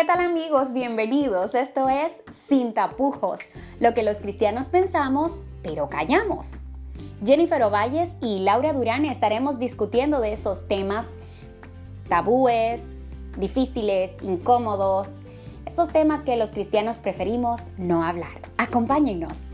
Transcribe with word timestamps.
¿Qué 0.00 0.06
tal 0.06 0.20
amigos? 0.20 0.72
Bienvenidos. 0.72 1.54
Esto 1.54 1.90
es 1.90 2.10
Sin 2.48 2.72
tapujos, 2.72 3.38
lo 3.80 3.92
que 3.92 4.02
los 4.02 4.16
cristianos 4.16 4.70
pensamos, 4.70 5.44
pero 5.62 5.90
callamos. 5.90 6.62
Jennifer 7.22 7.62
Ovalles 7.64 8.16
y 8.22 8.38
Laura 8.38 8.72
Durán 8.72 9.04
estaremos 9.04 9.58
discutiendo 9.58 10.22
de 10.22 10.32
esos 10.32 10.66
temas 10.68 11.06
tabúes, 12.08 13.10
difíciles, 13.36 14.16
incómodos, 14.22 15.20
esos 15.66 15.90
temas 15.90 16.22
que 16.22 16.36
los 16.36 16.50
cristianos 16.50 16.98
preferimos 16.98 17.68
no 17.76 18.02
hablar. 18.02 18.40
Acompáñennos. 18.56 19.48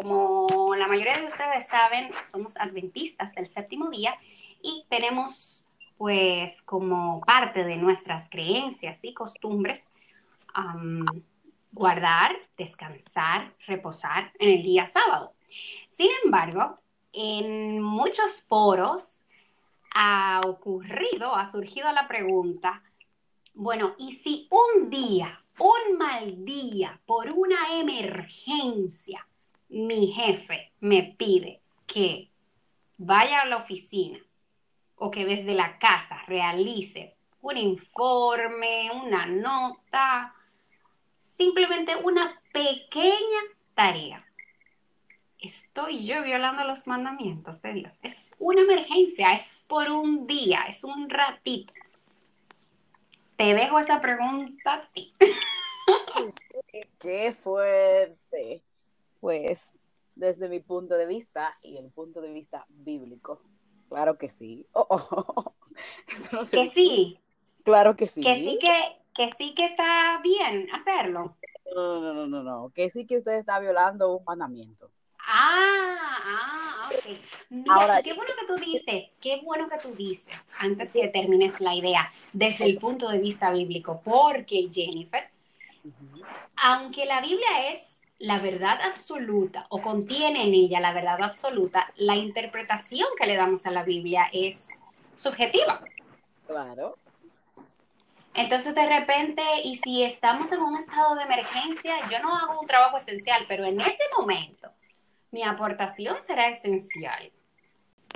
Como 0.00 0.76
la 0.76 0.86
mayoría 0.86 1.18
de 1.18 1.26
ustedes 1.26 1.66
saben, 1.66 2.10
somos 2.24 2.56
adventistas 2.56 3.34
del 3.34 3.48
séptimo 3.48 3.90
día 3.90 4.14
y 4.62 4.86
tenemos 4.88 5.64
pues 5.96 6.62
como 6.62 7.20
parte 7.22 7.64
de 7.64 7.74
nuestras 7.74 8.30
creencias 8.30 9.00
y 9.02 9.12
costumbres 9.12 9.82
guardar, 11.72 12.36
descansar, 12.56 13.52
reposar 13.66 14.32
en 14.38 14.50
el 14.50 14.62
día 14.62 14.86
sábado. 14.86 15.32
Sin 15.90 16.10
embargo, 16.24 16.78
en 17.12 17.82
muchos 17.82 18.42
foros 18.42 19.24
ha 19.96 20.42
ocurrido, 20.46 21.34
ha 21.34 21.50
surgido 21.50 21.90
la 21.90 22.06
pregunta, 22.06 22.84
bueno, 23.52 23.96
¿y 23.98 24.12
si 24.12 24.48
un 24.50 24.90
día, 24.90 25.42
un 25.58 25.98
mal 25.98 26.44
día, 26.44 27.00
por 27.04 27.32
una 27.32 27.80
emergencia, 27.80 29.27
mi 29.68 30.12
jefe 30.12 30.72
me 30.80 31.14
pide 31.18 31.60
que 31.86 32.30
vaya 32.96 33.42
a 33.42 33.46
la 33.46 33.56
oficina 33.58 34.18
o 34.96 35.10
que 35.10 35.24
desde 35.24 35.54
la 35.54 35.78
casa 35.78 36.22
realice 36.26 37.16
un 37.40 37.56
informe, 37.56 38.90
una 38.90 39.26
nota, 39.26 40.34
simplemente 41.22 41.94
una 41.96 42.40
pequeña 42.52 43.40
tarea. 43.74 44.24
Estoy 45.38 46.04
yo 46.04 46.22
violando 46.24 46.64
los 46.64 46.88
mandamientos 46.88 47.62
de 47.62 47.72
Dios. 47.74 47.98
Es 48.02 48.34
una 48.40 48.62
emergencia, 48.62 49.32
es 49.34 49.64
por 49.68 49.88
un 49.88 50.26
día, 50.26 50.62
es 50.68 50.82
un 50.82 51.08
ratito. 51.08 51.72
Te 53.36 53.54
dejo 53.54 53.78
esa 53.78 54.00
pregunta 54.00 54.74
a 54.74 54.88
ti. 54.88 55.14
Qué 56.98 57.32
fuerte. 57.32 58.64
Pues 59.20 59.60
desde 60.14 60.48
mi 60.48 60.60
punto 60.60 60.96
de 60.96 61.06
vista 61.06 61.56
y 61.62 61.76
el 61.76 61.90
punto 61.90 62.20
de 62.20 62.32
vista 62.32 62.66
bíblico, 62.68 63.40
claro 63.88 64.18
que 64.18 64.28
sí. 64.28 64.66
Oh, 64.72 64.86
oh, 64.90 65.24
oh, 65.34 65.54
que 66.50 66.70
sí. 66.70 67.18
Claro 67.64 67.96
que 67.96 68.06
sí. 68.06 68.20
Que 68.22 68.34
sí 68.36 68.58
que, 68.60 68.96
que 69.14 69.30
sí 69.36 69.54
que 69.54 69.64
está 69.64 70.20
bien 70.22 70.68
hacerlo. 70.72 71.36
No, 71.74 72.00
no, 72.00 72.14
no, 72.14 72.26
no, 72.26 72.42
no, 72.42 72.72
que 72.74 72.90
sí 72.90 73.06
que 73.06 73.18
usted 73.18 73.34
está 73.34 73.60
violando 73.60 74.16
un 74.16 74.24
mandamiento. 74.24 74.90
Ah, 75.20 75.96
ah, 76.24 76.90
ok. 76.90 77.68
Ahora, 77.68 78.02
qué 78.02 78.14
bueno 78.14 78.32
que 78.38 78.46
tú 78.46 78.56
dices, 78.56 79.10
qué 79.20 79.40
bueno 79.44 79.68
que 79.68 79.78
tú 79.78 79.94
dices, 79.94 80.34
antes 80.58 80.90
que 80.90 81.08
termines 81.08 81.60
la 81.60 81.74
idea, 81.74 82.10
desde 82.32 82.64
el 82.64 82.78
punto 82.78 83.08
de 83.08 83.18
vista 83.18 83.50
bíblico, 83.50 84.00
porque 84.02 84.68
Jennifer, 84.72 85.28
aunque 86.56 87.04
la 87.04 87.20
Biblia 87.20 87.70
es 87.72 87.97
la 88.18 88.38
verdad 88.38 88.80
absoluta 88.82 89.66
o 89.68 89.80
contiene 89.80 90.46
en 90.46 90.54
ella 90.54 90.80
la 90.80 90.92
verdad 90.92 91.22
absoluta, 91.22 91.92
la 91.96 92.16
interpretación 92.16 93.08
que 93.18 93.26
le 93.26 93.36
damos 93.36 93.64
a 93.66 93.70
la 93.70 93.84
Biblia 93.84 94.28
es 94.32 94.68
subjetiva. 95.16 95.80
Claro. 96.46 96.96
Entonces 98.34 98.74
de 98.74 98.86
repente, 98.86 99.42
y 99.64 99.76
si 99.76 100.02
estamos 100.02 100.50
en 100.52 100.60
un 100.60 100.76
estado 100.76 101.14
de 101.16 101.22
emergencia, 101.22 101.94
yo 102.10 102.20
no 102.20 102.36
hago 102.36 102.60
un 102.60 102.66
trabajo 102.66 102.96
esencial, 102.96 103.44
pero 103.48 103.64
en 103.64 103.80
ese 103.80 104.02
momento 104.18 104.70
mi 105.30 105.42
aportación 105.42 106.16
será 106.22 106.48
esencial. 106.48 107.32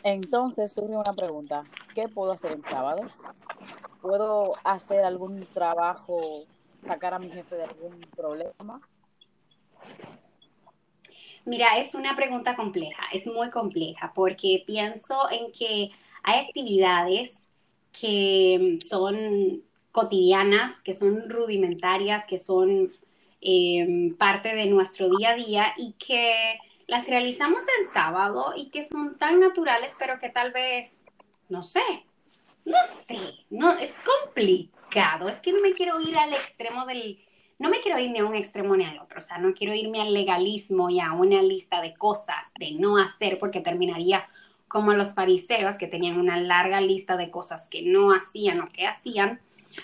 Entonces 0.05 0.73
surge 0.73 0.95
una 0.95 1.13
pregunta, 1.17 1.63
¿qué 1.95 2.09
puedo 2.09 2.33
hacer 2.33 2.53
el 2.53 2.65
sábado? 2.65 3.03
¿Puedo 4.01 4.55
hacer 4.65 5.05
algún 5.05 5.47
trabajo, 5.47 6.45
sacar 6.75 7.15
a 7.15 7.21
mi 7.21 7.31
jefe 7.31 7.55
de 7.55 7.65
algún 7.65 8.01
problema? 8.17 8.81
Mira, 11.45 11.79
es 11.79 11.95
una 11.95 12.15
pregunta 12.15 12.55
compleja, 12.55 13.03
es 13.13 13.27
muy 13.27 13.51
compleja, 13.51 14.13
porque 14.15 14.63
pienso 14.65 15.29
en 15.31 15.51
que 15.53 15.91
hay 16.23 16.47
actividades 16.47 17.49
que 17.93 18.79
son 18.85 19.63
cotidianas, 19.91 20.81
que 20.81 20.95
son 20.95 21.29
rudimentarias, 21.29 22.27
que 22.27 22.39
son 22.39 22.93
em, 23.41 24.17
parte 24.17 24.55
de 24.55 24.67
nuestro 24.67 25.09
día 25.17 25.31
a 25.31 25.35
día 25.35 25.75
y 25.77 25.93
que 25.95 26.59
las 26.87 27.09
realizamos 27.09 27.63
el 27.81 27.89
sábado 27.89 28.53
y 28.57 28.71
que 28.71 28.85
son 28.85 29.19
tan 29.19 29.41
naturales, 29.41 29.95
pero 29.99 30.21
que 30.21 30.31
tal 30.31 30.53
vez, 30.53 31.07
no 31.49 31.63
sé, 31.63 31.83
no 32.65 32.79
sé, 32.87 33.19
no, 33.51 33.73
es 33.73 33.95
complicado, 33.99 35.29
es 35.29 35.41
que 35.41 35.53
no 35.53 35.61
me 35.61 35.73
quiero 35.73 36.01
ir 36.01 36.17
al 36.17 36.33
extremo 36.33 36.87
del, 36.87 37.19
no 37.63 37.71
me 37.71 37.81
quiero 37.81 37.99
ir 37.99 38.11
ni 38.11 38.19
a 38.19 38.27
un 38.27 38.35
extremo 38.35 38.77
ni 38.77 38.85
al 38.85 38.99
otro, 38.99 39.21
o 39.21 39.23
sea, 39.23 39.39
no 39.39 39.55
quiero 39.55 39.73
irme 39.73 40.03
al 40.03 40.13
legalismo 40.13 40.91
y 40.91 40.99
a 40.99 41.13
una 41.13 41.41
lista 41.43 41.81
de 41.81 41.95
cosas 41.95 42.53
de 42.59 42.73
no 42.73 42.99
hacer 42.99 43.39
porque 43.39 43.61
terminaría 43.61 44.29
como 44.67 44.93
los 44.95 45.15
fariseos 45.15 45.79
que 45.79 45.87
tenían 45.87 46.19
una 46.19 46.41
larga 46.41 46.81
lista 46.81 47.17
de 47.17 47.31
cosas 47.31 47.69
que 47.69 47.83
no 47.83 48.13
hacían 48.13 48.61
o 48.61 48.69
que 48.69 48.87
hacían 48.87 49.41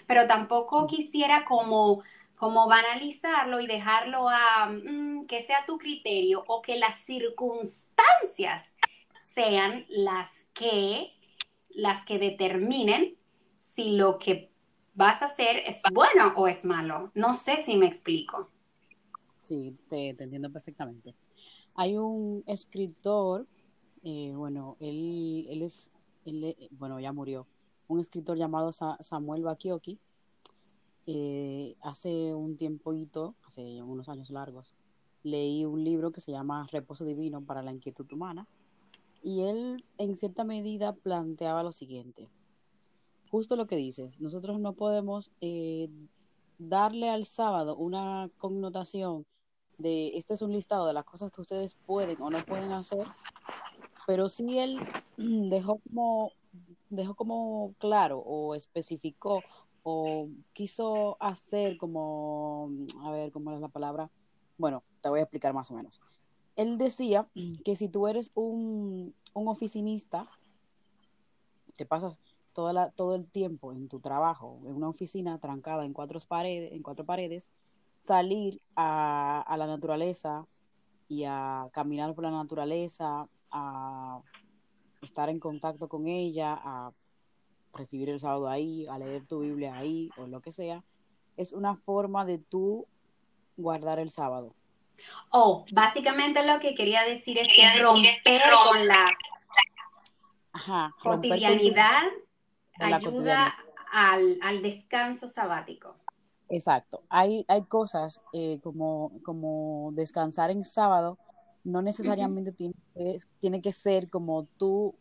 pero 0.09 0.27
tampoco 0.27 0.87
quisiera 0.87 1.44
como, 1.44 2.03
como 2.37 2.69
banalizarlo 2.69 3.61
y 3.61 3.66
dejarlo 3.66 4.28
a 4.28 4.66
mm, 4.66 5.27
que 5.27 5.43
sea 5.43 5.65
tu 5.66 5.78
criterio 5.78 6.45
o 6.49 6.62
que 6.62 6.78
las 6.78 6.99
circunstancias 6.99 8.65
sean 9.34 9.87
las 9.89 10.49
que, 10.53 11.12
las 11.71 12.05
que 12.05 12.19
determinen 12.19 13.16
si 13.60 13.97
lo 13.97 14.19
que 14.19 14.50
vas 14.98 15.22
a 15.22 15.26
hacer 15.26 15.62
es 15.64 15.81
bueno 15.94 16.32
o 16.36 16.48
es 16.48 16.64
malo. 16.64 17.12
No 17.14 17.32
sé 17.32 17.62
si 17.64 17.76
me 17.76 17.86
explico. 17.86 18.50
Sí, 19.41 19.78
te, 19.88 20.09
entiendo 20.09 20.50
perfectamente. 20.50 21.14
Hay 21.76 21.97
un 21.97 22.42
escritor, 22.47 23.47
eh, 24.03 24.32
bueno, 24.34 24.76
él, 24.81 25.47
él 25.48 25.62
es, 25.62 25.92
él, 26.25 26.56
bueno, 26.72 26.98
ya 26.98 27.12
murió, 27.12 27.47
un 27.86 28.00
escritor 28.00 28.36
llamado 28.36 28.72
Samuel 28.72 29.44
Bakioki, 29.44 30.00
eh, 31.06 31.76
hace 31.80 32.34
un 32.34 32.56
tiempito, 32.56 33.36
hace 33.47 33.80
unos 33.80 34.09
años 34.09 34.30
largos, 34.30 34.75
leí 35.22 35.65
un 35.65 35.84
libro 35.84 36.10
que 36.10 36.20
se 36.20 36.32
llama 36.32 36.66
Reposo 36.72 37.04
Divino 37.04 37.41
para 37.41 37.62
la 37.62 37.70
Inquietud 37.70 38.10
Humana, 38.12 38.48
y 39.22 39.42
él 39.42 39.84
en 39.97 40.16
cierta 40.16 40.42
medida 40.42 40.92
planteaba 40.92 41.62
lo 41.62 41.70
siguiente, 41.70 42.28
justo 43.31 43.56
lo 43.56 43.66
que 43.66 43.77
dices, 43.77 44.21
nosotros 44.21 44.61
no 44.61 44.72
podemos 44.75 45.33
eh, 45.41 45.89
darle 46.59 47.11
al 47.11 47.25
sábado 47.25 47.77
una 47.77 48.31
connotación 48.39 49.27
de 49.78 50.09
este 50.16 50.34
es 50.34 50.43
un 50.43 50.53
listado 50.53 50.87
de 50.87 50.93
las 50.93 51.05
cosas 51.05 51.31
que 51.31 51.41
ustedes 51.41 51.77
pueden 51.87 52.21
o 52.21 52.31
no 52.31 52.44
pueden 52.44 52.72
hacer, 52.72 53.06
pero 54.06 54.28
sí 54.28 54.59
él 54.59 54.78
dejó 55.16 55.78
como 55.78 56.33
dejó 56.91 57.15
como 57.15 57.75
claro 57.78 58.19
o 58.19 58.54
especificó 58.54 59.42
o 59.83 60.28
quiso 60.53 61.16
hacer 61.21 61.78
como, 61.78 62.71
a 63.04 63.10
ver, 63.13 63.33
¿cómo 63.33 63.53
es 63.53 63.60
la 63.60 63.69
palabra? 63.69 64.10
Bueno, 64.59 64.83
te 65.01 65.09
voy 65.09 65.21
a 65.21 65.22
explicar 65.22 65.54
más 65.54 65.71
o 65.71 65.75
menos. 65.75 66.01
Él 66.57 66.78
decía 66.78 67.28
que 67.65 67.77
si 67.77 67.89
tú 67.89 68.09
eres 68.09 68.33
un, 68.34 69.15
oficinista, 69.33 70.28
te 71.77 71.86
pasas 71.86 72.21
toda 72.59 72.72
la, 72.72 72.91
todo 72.91 73.15
el 73.15 73.31
tiempo 73.31 73.72
en 73.72 73.87
tu 73.87 74.01
trabajo, 74.01 74.59
en 74.65 74.75
una 74.75 74.89
oficina 74.89 75.39
trancada 75.39 75.84
en 75.84 75.93
cuatro 75.93 76.19
paredes, 76.27 76.72
en 76.72 76.83
cuatro 76.83 77.05
paredes 77.05 77.53
salir 78.01 78.60
a, 78.75 79.43
a 79.43 79.57
la 79.57 79.69
naturaleza 79.69 80.45
y 81.09 81.22
a 81.22 81.69
caminar 81.72 82.16
por 82.16 82.25
la 82.25 82.33
naturaleza, 82.33 83.28
a 83.53 84.21
estar 85.03 85.28
en 85.28 85.39
contacto 85.39 85.89
con 85.89 86.09
ella, 86.09 86.59
a 86.60 86.91
recibir 87.75 88.10
el 88.10 88.19
sábado 88.19 88.49
ahí, 88.49 88.89
a 88.89 88.99
leer 88.99 89.25
tu 89.25 89.39
Biblia 89.39 89.77
ahí 89.77 90.11
o 90.16 90.27
lo 90.27 90.41
que 90.41 90.51
sea, 90.51 90.83
es 91.37 91.53
una 91.53 91.77
forma 91.77 92.25
de 92.25 92.39
tú 92.39 92.89
guardar 93.57 94.01
el 94.01 94.11
sábado. 94.11 94.53
Oh, 95.31 95.65
básicamente 95.71 96.45
lo 96.45 96.59
que 96.59 96.75
quería 96.75 97.04
decir 97.04 97.39
es 97.39 97.47
que 97.54 97.81
romper 97.81 98.43
con 98.65 98.89
la 98.89 99.16
cotidianidad 101.01 102.03
ayuda 102.78 103.54
al, 103.92 104.39
al, 104.42 104.63
descanso 104.63 105.28
sabático. 105.28 105.97
Exacto. 106.48 107.01
Hay, 107.09 107.45
hay 107.48 107.63
cosas 107.63 108.21
eh, 108.33 108.59
como, 108.63 109.13
como 109.22 109.91
descansar 109.92 110.51
en 110.51 110.65
sábado, 110.65 111.19
no 111.65 111.83
necesariamente 111.83 112.53
tiene, 112.53 112.75
que- 112.95 113.19
tiene 113.41 113.60
que 113.60 113.72
ser 113.72 114.09
como 114.09 114.45
tú, 114.57 114.95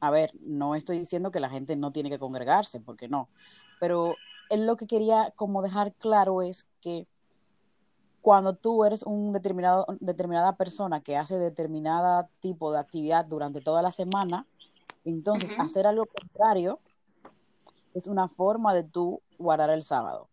a 0.00 0.10
ver, 0.10 0.32
no 0.40 0.74
estoy 0.74 0.98
diciendo 0.98 1.30
que 1.30 1.40
la 1.40 1.50
gente 1.50 1.76
no 1.76 1.92
tiene 1.92 2.10
que 2.10 2.18
congregarse, 2.18 2.80
porque 2.80 3.08
no, 3.08 3.28
pero 3.80 4.16
él 4.50 4.66
lo 4.66 4.76
que 4.76 4.86
quería 4.86 5.32
como 5.34 5.62
dejar 5.62 5.92
claro 5.94 6.42
es 6.42 6.68
que 6.80 7.06
cuando 8.20 8.54
tú 8.54 8.84
eres 8.84 9.02
un 9.02 9.32
determinado, 9.32 9.84
determinada 10.00 10.56
persona 10.56 11.00
que 11.00 11.16
hace 11.16 11.38
determinada 11.38 12.28
tipo 12.40 12.72
de 12.72 12.78
actividad 12.78 13.24
durante 13.24 13.60
toda 13.60 13.82
la 13.82 13.90
semana, 13.90 14.46
entonces 15.04 15.52
hacer 15.58 15.88
algo 15.88 16.06
contrario 16.06 16.78
es 17.94 18.06
una 18.06 18.28
forma 18.28 18.74
de 18.74 18.84
tú 18.84 19.22
guardar 19.38 19.70
el 19.70 19.82
sábado. 19.82 20.28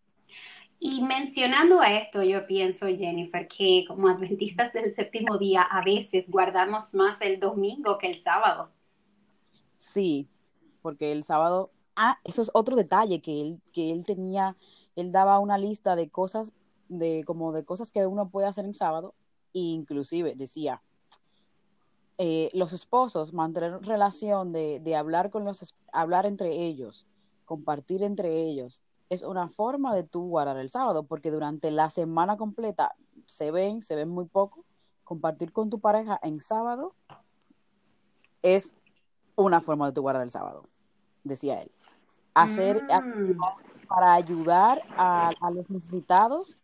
Y 0.82 1.02
mencionando 1.02 1.82
esto, 1.82 2.22
yo 2.22 2.46
pienso, 2.46 2.86
Jennifer, 2.86 3.46
que 3.46 3.84
como 3.86 4.08
adventistas 4.08 4.72
del 4.72 4.94
séptimo 4.94 5.36
día, 5.36 5.60
a 5.60 5.84
veces 5.84 6.30
guardamos 6.30 6.94
más 6.94 7.20
el 7.20 7.38
domingo 7.38 7.98
que 7.98 8.06
el 8.10 8.22
sábado. 8.22 8.70
Sí, 9.76 10.26
porque 10.80 11.12
el 11.12 11.22
sábado, 11.22 11.70
ah, 11.96 12.18
eso 12.24 12.40
es 12.40 12.50
otro 12.54 12.76
detalle 12.76 13.20
que 13.20 13.42
él, 13.42 13.60
que 13.74 13.92
él 13.92 14.06
tenía, 14.06 14.56
él 14.96 15.12
daba 15.12 15.38
una 15.38 15.58
lista 15.58 15.96
de 15.96 16.08
cosas, 16.08 16.54
de 16.88 17.24
como 17.26 17.52
de 17.52 17.62
cosas 17.64 17.92
que 17.92 18.06
uno 18.06 18.30
puede 18.30 18.48
hacer 18.48 18.64
en 18.64 18.72
sábado, 18.72 19.14
e 19.52 19.60
inclusive 19.60 20.34
decía, 20.34 20.82
eh, 22.16 22.48
los 22.54 22.72
esposos, 22.72 23.34
mantener 23.34 23.82
relación 23.82 24.52
de, 24.52 24.80
de 24.80 24.96
hablar 24.96 25.28
con 25.28 25.44
los, 25.44 25.76
hablar 25.92 26.24
entre 26.24 26.52
ellos, 26.52 27.06
compartir 27.50 28.04
entre 28.04 28.42
ellos, 28.42 28.84
es 29.08 29.24
una 29.24 29.48
forma 29.48 29.92
de 29.92 30.04
tú 30.04 30.28
guardar 30.28 30.56
el 30.56 30.70
sábado, 30.70 31.02
porque 31.02 31.32
durante 31.32 31.72
la 31.72 31.90
semana 31.90 32.36
completa 32.36 32.94
se 33.26 33.50
ven, 33.50 33.82
se 33.82 33.96
ven 33.96 34.08
muy 34.08 34.26
poco, 34.26 34.64
compartir 35.02 35.52
con 35.52 35.68
tu 35.68 35.80
pareja 35.80 36.16
en 36.22 36.38
sábado 36.38 36.94
es 38.42 38.76
una 39.34 39.60
forma 39.60 39.86
de 39.88 39.92
tú 39.94 40.02
guardar 40.02 40.22
el 40.22 40.30
sábado, 40.30 40.62
decía 41.24 41.60
él. 41.60 41.72
Hacer 42.34 42.84
Mm. 42.84 43.32
para 43.88 44.14
ayudar 44.14 44.80
a, 44.96 45.32
a 45.40 45.50
los 45.50 45.68
necesitados 45.68 46.56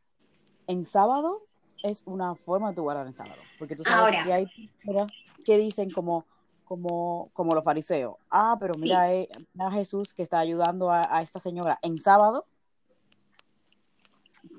en 0.69 0.85
sábado 0.85 1.43
es 1.83 2.05
una 2.07 2.37
forma 2.37 2.69
de 2.69 2.77
tú 2.77 2.83
guardar 2.83 3.09
el 3.09 3.15
sábado, 3.15 3.43
porque 3.59 3.75
tú 3.75 3.83
sabes 3.83 3.99
Ahora, 3.99 4.23
que 4.23 4.33
hay 4.33 4.47
personas 4.85 5.13
que 5.45 5.59
dicen 5.59 5.91
como, 5.91 6.27
como, 6.67 7.31
como 7.33 7.55
los 7.55 7.65
fariseos, 7.65 8.17
ah, 8.29 8.57
pero 8.61 8.75
mira, 8.77 9.09
sí, 9.09 9.15
eh, 9.15 9.29
a 9.59 9.71
Jesús 9.71 10.13
que 10.13 10.23
está 10.23 10.39
ayudando 10.41 10.91
a, 10.91 11.17
a 11.17 11.23
esta 11.23 11.39
señora 11.39 11.79
en 11.81 11.97
sábado, 11.97 12.45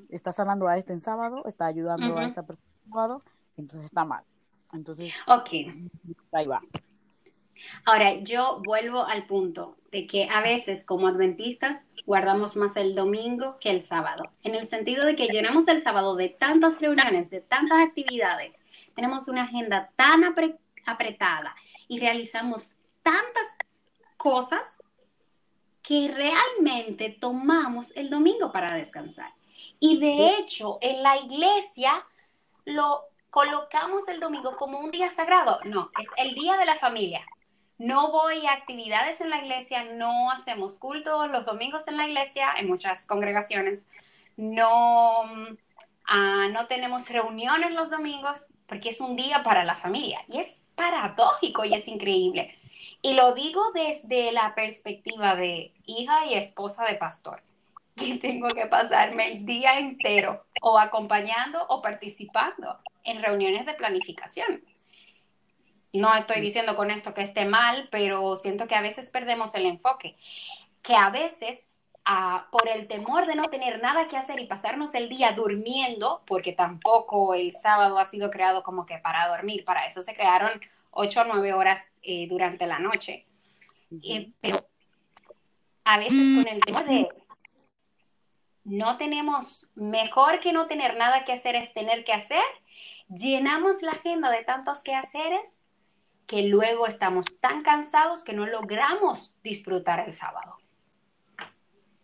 está 0.09 0.31
sanando 0.31 0.67
a 0.67 0.77
este 0.77 0.93
en 0.93 1.01
sábado, 1.01 1.43
está 1.45 1.65
ayudando 1.65 2.13
a 2.17 2.19
ujú. 2.19 2.27
esta 2.27 2.45
persona 2.45 2.65
en 2.85 2.91
sábado, 2.91 3.23
entonces 3.57 3.85
está 3.85 4.05
mal. 4.05 4.23
Entonces, 4.73 5.13
Ok. 5.27 5.49
ahí 6.31 6.47
va. 6.47 6.61
Ahora, 7.85 8.15
yo 8.19 8.61
vuelvo 8.63 9.03
al 9.03 9.27
punto 9.27 9.77
de 9.91 10.07
que 10.07 10.29
a 10.29 10.41
veces 10.41 10.83
como 10.85 11.07
adventistas 11.07 11.83
guardamos 12.05 12.55
más 12.55 12.77
el 12.77 12.95
domingo 12.95 13.57
que 13.59 13.69
el 13.69 13.81
sábado, 13.81 14.23
en 14.43 14.55
el 14.55 14.67
sentido 14.69 15.05
de 15.05 15.15
que 15.15 15.27
llenamos 15.27 15.67
el 15.67 15.83
sábado 15.83 16.15
de 16.15 16.29
tantas 16.29 16.79
reuniones, 16.79 17.29
de 17.29 17.41
tantas 17.41 17.79
actividades, 17.85 18.55
tenemos 18.95 19.27
una 19.27 19.43
agenda 19.43 19.91
tan 19.97 20.21
apre- 20.21 20.57
apretada 20.85 21.53
y 21.87 21.99
realizamos 21.99 22.75
tantas 23.03 23.57
cosas 24.17 24.77
que 25.81 26.09
realmente 26.13 27.09
tomamos 27.09 27.91
el 27.95 28.09
domingo 28.09 28.51
para 28.51 28.75
descansar. 28.75 29.31
Y 29.79 29.99
de 29.99 30.35
hecho, 30.35 30.79
en 30.81 31.01
la 31.01 31.17
iglesia 31.17 32.05
lo 32.65 33.03
colocamos 33.29 34.07
el 34.07 34.19
domingo 34.19 34.51
como 34.51 34.79
un 34.79 34.91
día 34.91 35.11
sagrado. 35.11 35.59
No, 35.71 35.89
es 35.99 36.07
el 36.17 36.33
día 36.33 36.57
de 36.57 36.65
la 36.65 36.75
familia. 36.75 37.25
No 37.77 38.11
voy 38.11 38.45
a 38.47 38.53
actividades 38.53 39.21
en 39.21 39.29
la 39.29 39.39
iglesia, 39.39 39.83
no 39.83 40.31
hacemos 40.31 40.77
culto 40.77 41.27
los 41.27 41.45
domingos 41.45 41.87
en 41.87 41.97
la 41.97 42.07
iglesia, 42.07 42.53
en 42.57 42.67
muchas 42.67 43.05
congregaciones. 43.05 43.85
No, 44.35 45.23
ah, 46.07 46.47
no 46.51 46.67
tenemos 46.67 47.09
reuniones 47.09 47.71
los 47.71 47.91
domingos 47.91 48.45
porque 48.65 48.89
es 48.89 48.99
un 48.99 49.15
día 49.15 49.43
para 49.43 49.63
la 49.63 49.75
familia. 49.75 50.21
Y 50.27 50.39
es 50.39 50.63
paradójico 50.77 51.65
y 51.65 51.73
es 51.73 51.87
increíble. 51.89 52.55
Y 53.01 53.13
lo 53.13 53.33
digo 53.33 53.71
desde 53.73 54.31
la 54.31 54.55
perspectiva 54.55 55.35
de 55.35 55.73
hija 55.85 56.25
y 56.27 56.35
esposa 56.35 56.85
de 56.85 56.95
pastor, 56.95 57.43
que 57.97 58.17
tengo 58.17 58.47
que 58.49 58.67
pasarme 58.67 59.33
el 59.33 59.45
día 59.45 59.79
entero 59.79 60.45
o 60.61 60.79
acompañando 60.79 61.65
o 61.67 61.81
participando 61.81 62.79
en 63.03 63.21
reuniones 63.21 63.65
de 63.65 63.73
planificación. 63.73 64.63
No 65.93 66.15
estoy 66.15 66.41
diciendo 66.41 66.75
con 66.75 66.91
esto 66.91 67.13
que 67.13 67.23
esté 67.23 67.45
mal, 67.45 67.87
pero 67.91 68.35
siento 68.35 68.67
que 68.67 68.75
a 68.75 68.81
veces 68.81 69.09
perdemos 69.09 69.55
el 69.55 69.65
enfoque, 69.65 70.15
que 70.83 70.95
a 70.95 71.09
veces 71.09 71.66
por 72.51 72.69
el 72.69 72.87
temor 72.87 73.25
de 73.25 73.35
no 73.35 73.45
tener 73.45 73.81
nada 73.81 74.07
que 74.07 74.15
hacer 74.15 74.39
y 74.39 74.45
pasarnos 74.45 74.93
el 74.93 75.09
día 75.09 75.33
durmiendo, 75.33 76.23
porque 76.25 76.53
tampoco 76.53 77.33
el 77.33 77.51
sábado 77.51 77.99
ha 77.99 78.05
sido 78.05 78.31
creado 78.31 78.63
como 78.63 78.85
que 78.85 78.97
para 78.97 79.27
dormir, 79.27 79.65
para 79.65 79.85
eso 79.85 80.01
se 80.01 80.15
crearon 80.15 80.61
ocho 80.91 81.21
o 81.21 81.25
nueve 81.25 81.53
horas 81.53 81.85
eh, 82.03 82.27
durante 82.29 82.65
la 82.65 82.79
noche. 82.79 83.25
Eh, 84.03 84.31
pero 84.39 84.65
a 85.83 85.97
veces 85.97 86.43
con 86.43 86.53
el 86.53 86.61
tema 86.61 86.83
de 86.83 87.09
no 88.63 88.97
tenemos, 88.97 89.69
mejor 89.75 90.39
que 90.39 90.51
no 90.51 90.67
tener 90.67 90.97
nada 90.97 91.23
que 91.23 91.33
hacer 91.33 91.55
es 91.55 91.73
tener 91.73 92.03
que 92.03 92.13
hacer, 92.13 92.43
llenamos 93.09 93.81
la 93.81 93.91
agenda 93.91 94.29
de 94.29 94.43
tantos 94.43 94.81
quehaceres 94.81 95.61
que 96.25 96.43
luego 96.43 96.87
estamos 96.87 97.25
tan 97.39 97.61
cansados 97.61 98.25
que 98.25 98.33
no 98.33 98.45
logramos 98.45 99.35
disfrutar 99.41 100.01
el 100.01 100.13
sábado. 100.13 100.57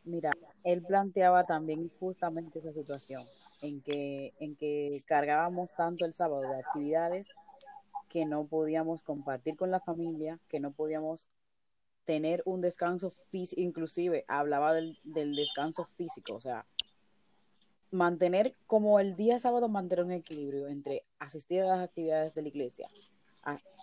Mira, 0.06 0.32
él 0.64 0.84
planteaba 0.84 1.46
también 1.46 1.90
justamente 2.00 2.60
esa 2.60 2.74
situación, 2.74 3.24
en 3.62 3.82
que, 3.82 4.34
en 4.40 4.56
que 4.56 5.02
cargábamos 5.06 5.74
tanto 5.74 6.06
el 6.06 6.14
sábado 6.14 6.42
de 6.42 6.60
actividades 6.60 7.34
que 8.10 8.26
no 8.26 8.46
podíamos 8.46 9.02
compartir 9.04 9.56
con 9.56 9.72
la 9.72 9.80
familia, 9.80 10.40
que 10.50 10.60
no 10.60 10.72
podíamos 10.72 11.30
tener 12.06 12.44
un 12.46 12.62
descanso 12.62 13.10
físico, 13.10 13.62
inclusive 13.62 14.26
hablaba 14.28 14.74
del, 14.74 14.98
descanso 15.04 15.86
físico, 15.86 16.36
o 16.36 16.42
sea, 16.42 16.66
mantener 17.92 18.56
como 18.68 19.00
el 19.00 19.16
día 19.16 19.40
sábado, 19.40 19.70
mantener 19.70 20.06
un 20.06 20.12
equilibrio 20.12 20.68
entre 20.68 21.06
asistir 21.20 21.62
a 21.62 21.68
las 21.68 21.80
actividades 21.80 22.34
de 22.34 22.42
la 22.42 22.50
iglesia, 22.50 22.90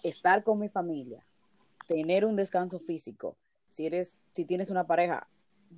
estar 0.02 0.44
con 0.44 0.59
mi 0.59 0.68
familia, 0.68 1.25
tener 1.87 2.25
un 2.25 2.37
descanso 2.37 2.78
físico, 2.78 3.37
si 3.68 3.87
eres, 3.87 4.18
si 4.30 4.44
tienes 4.44 4.71
una 4.71 4.87
pareja, 4.87 5.28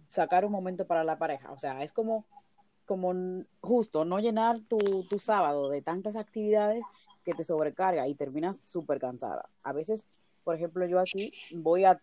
sacar 0.08 0.44
un 0.44 0.52
momento 0.52 0.86
para 0.86 1.04
la 1.04 1.18
pareja, 1.18 1.52
o 1.52 1.58
sea, 1.58 1.82
es 1.82 1.92
como, 1.92 2.24
como 2.86 3.12
justo 3.60 4.04
no 4.04 4.18
llenar 4.18 4.60
tu, 4.60 4.78
tu 5.08 5.18
sábado 5.18 5.68
de 5.68 5.82
tantas 5.82 6.16
actividades 6.16 6.84
que 7.24 7.34
te 7.34 7.44
sobrecarga 7.44 8.08
y 8.08 8.14
terminas 8.14 8.58
súper 8.58 8.98
cansada. 8.98 9.48
A 9.62 9.72
veces, 9.72 10.08
por 10.44 10.54
ejemplo, 10.54 10.86
yo 10.86 10.98
aquí 10.98 11.32
voy 11.52 11.84
a 11.84 12.00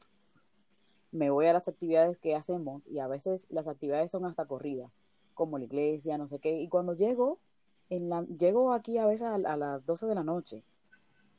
me 1.12 1.30
voy 1.30 1.48
a 1.48 1.54
las 1.54 1.68
actividades 1.68 2.20
que 2.20 2.36
hacemos 2.36 2.88
y 2.88 3.00
a 3.00 3.08
veces 3.08 3.48
las 3.50 3.68
actividades 3.68 4.12
son 4.12 4.26
hasta 4.26 4.46
corridas, 4.46 4.98
como 5.34 5.58
la 5.58 5.66
iglesia, 5.66 6.18
no 6.18 6.28
sé 6.28 6.40
qué, 6.40 6.62
y 6.62 6.68
cuando 6.68 6.94
llego, 6.94 7.40
en 7.90 8.10
la, 8.10 8.24
llego 8.26 8.74
aquí 8.74 8.98
a 8.98 9.08
veces 9.08 9.28
a, 9.28 9.38
las 9.58 9.86
12 9.86 10.06
de 10.06 10.16
la 10.16 10.24
noche 10.24 10.64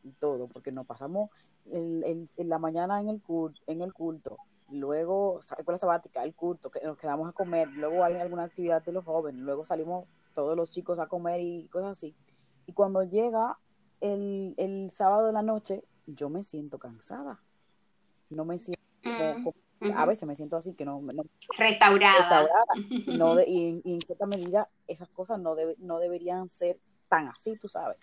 y 0.02 0.10
todo, 0.12 0.48
porque 0.48 0.72
nos 0.72 0.86
pasamos 0.86 1.30
en, 1.70 2.02
en, 2.04 2.48
la 2.48 2.58
mañana 2.58 3.00
en 3.00 3.08
el 3.08 3.92
culto, 3.92 4.38
luego 4.70 5.40
escuela 5.40 5.78
sabática, 5.78 6.22
el 6.22 6.34
culto, 6.34 6.70
que 6.70 6.80
nos 6.84 6.96
quedamos 6.96 7.28
a 7.28 7.32
comer, 7.32 7.68
luego 7.68 8.04
hay 8.04 8.16
alguna 8.16 8.44
actividad 8.44 8.82
de 8.84 8.92
los 8.92 9.04
jóvenes, 9.04 9.40
luego 9.40 9.64
salimos 9.64 10.06
todos 10.34 10.56
los 10.56 10.70
chicos 10.70 10.98
a 10.98 11.06
comer 11.06 11.40
y 11.40 11.68
cosas 11.68 11.90
así. 11.92 12.14
Y 12.66 12.72
cuando 12.72 13.02
llega 13.02 13.58
el, 14.00 14.54
el 14.56 14.90
sábado 14.90 15.26
de 15.26 15.32
la 15.32 15.42
noche, 15.42 15.84
yo 16.06 16.28
me 16.28 16.42
siento 16.42 16.78
cansada. 16.78 17.40
No 18.28 18.44
me 18.44 18.58
siento 18.58 18.82
como, 19.02 19.34
como, 19.44 19.54
-huh. 19.80 19.94
a 19.96 20.06
veces 20.06 20.26
me 20.26 20.34
siento 20.34 20.56
así 20.56 20.74
que 20.74 20.84
no, 20.84 21.00
no 21.00 21.24
restaurada, 21.58 22.18
restaurada 22.18 22.64
no 23.18 23.34
de, 23.34 23.44
y, 23.48 23.68
en, 23.70 23.82
y, 23.84 23.94
en, 23.94 24.00
cierta 24.02 24.26
medida 24.26 24.68
esas 24.86 25.08
cosas 25.08 25.40
no, 25.40 25.54
debe, 25.54 25.74
no 25.78 25.98
deberían 25.98 26.48
ser 26.48 26.78
tan 27.08 27.28
así, 27.28 27.56
tú 27.56 27.68
sabes. 27.68 27.98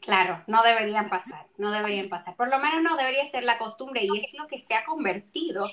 Claro, 0.00 0.42
no 0.46 0.62
deberían 0.62 1.08
pasar, 1.08 1.46
no 1.58 1.70
deberían 1.70 2.08
pasar. 2.08 2.36
Por 2.36 2.48
lo 2.48 2.58
menos 2.58 2.82
no 2.82 2.96
debería 2.96 3.24
ser 3.26 3.42
la 3.42 3.58
costumbre 3.58 4.02
y 4.04 4.20
es 4.20 4.38
lo 4.38 4.46
que 4.46 4.58
se 4.58 4.74
ha 4.74 4.84
convertido 4.84 5.68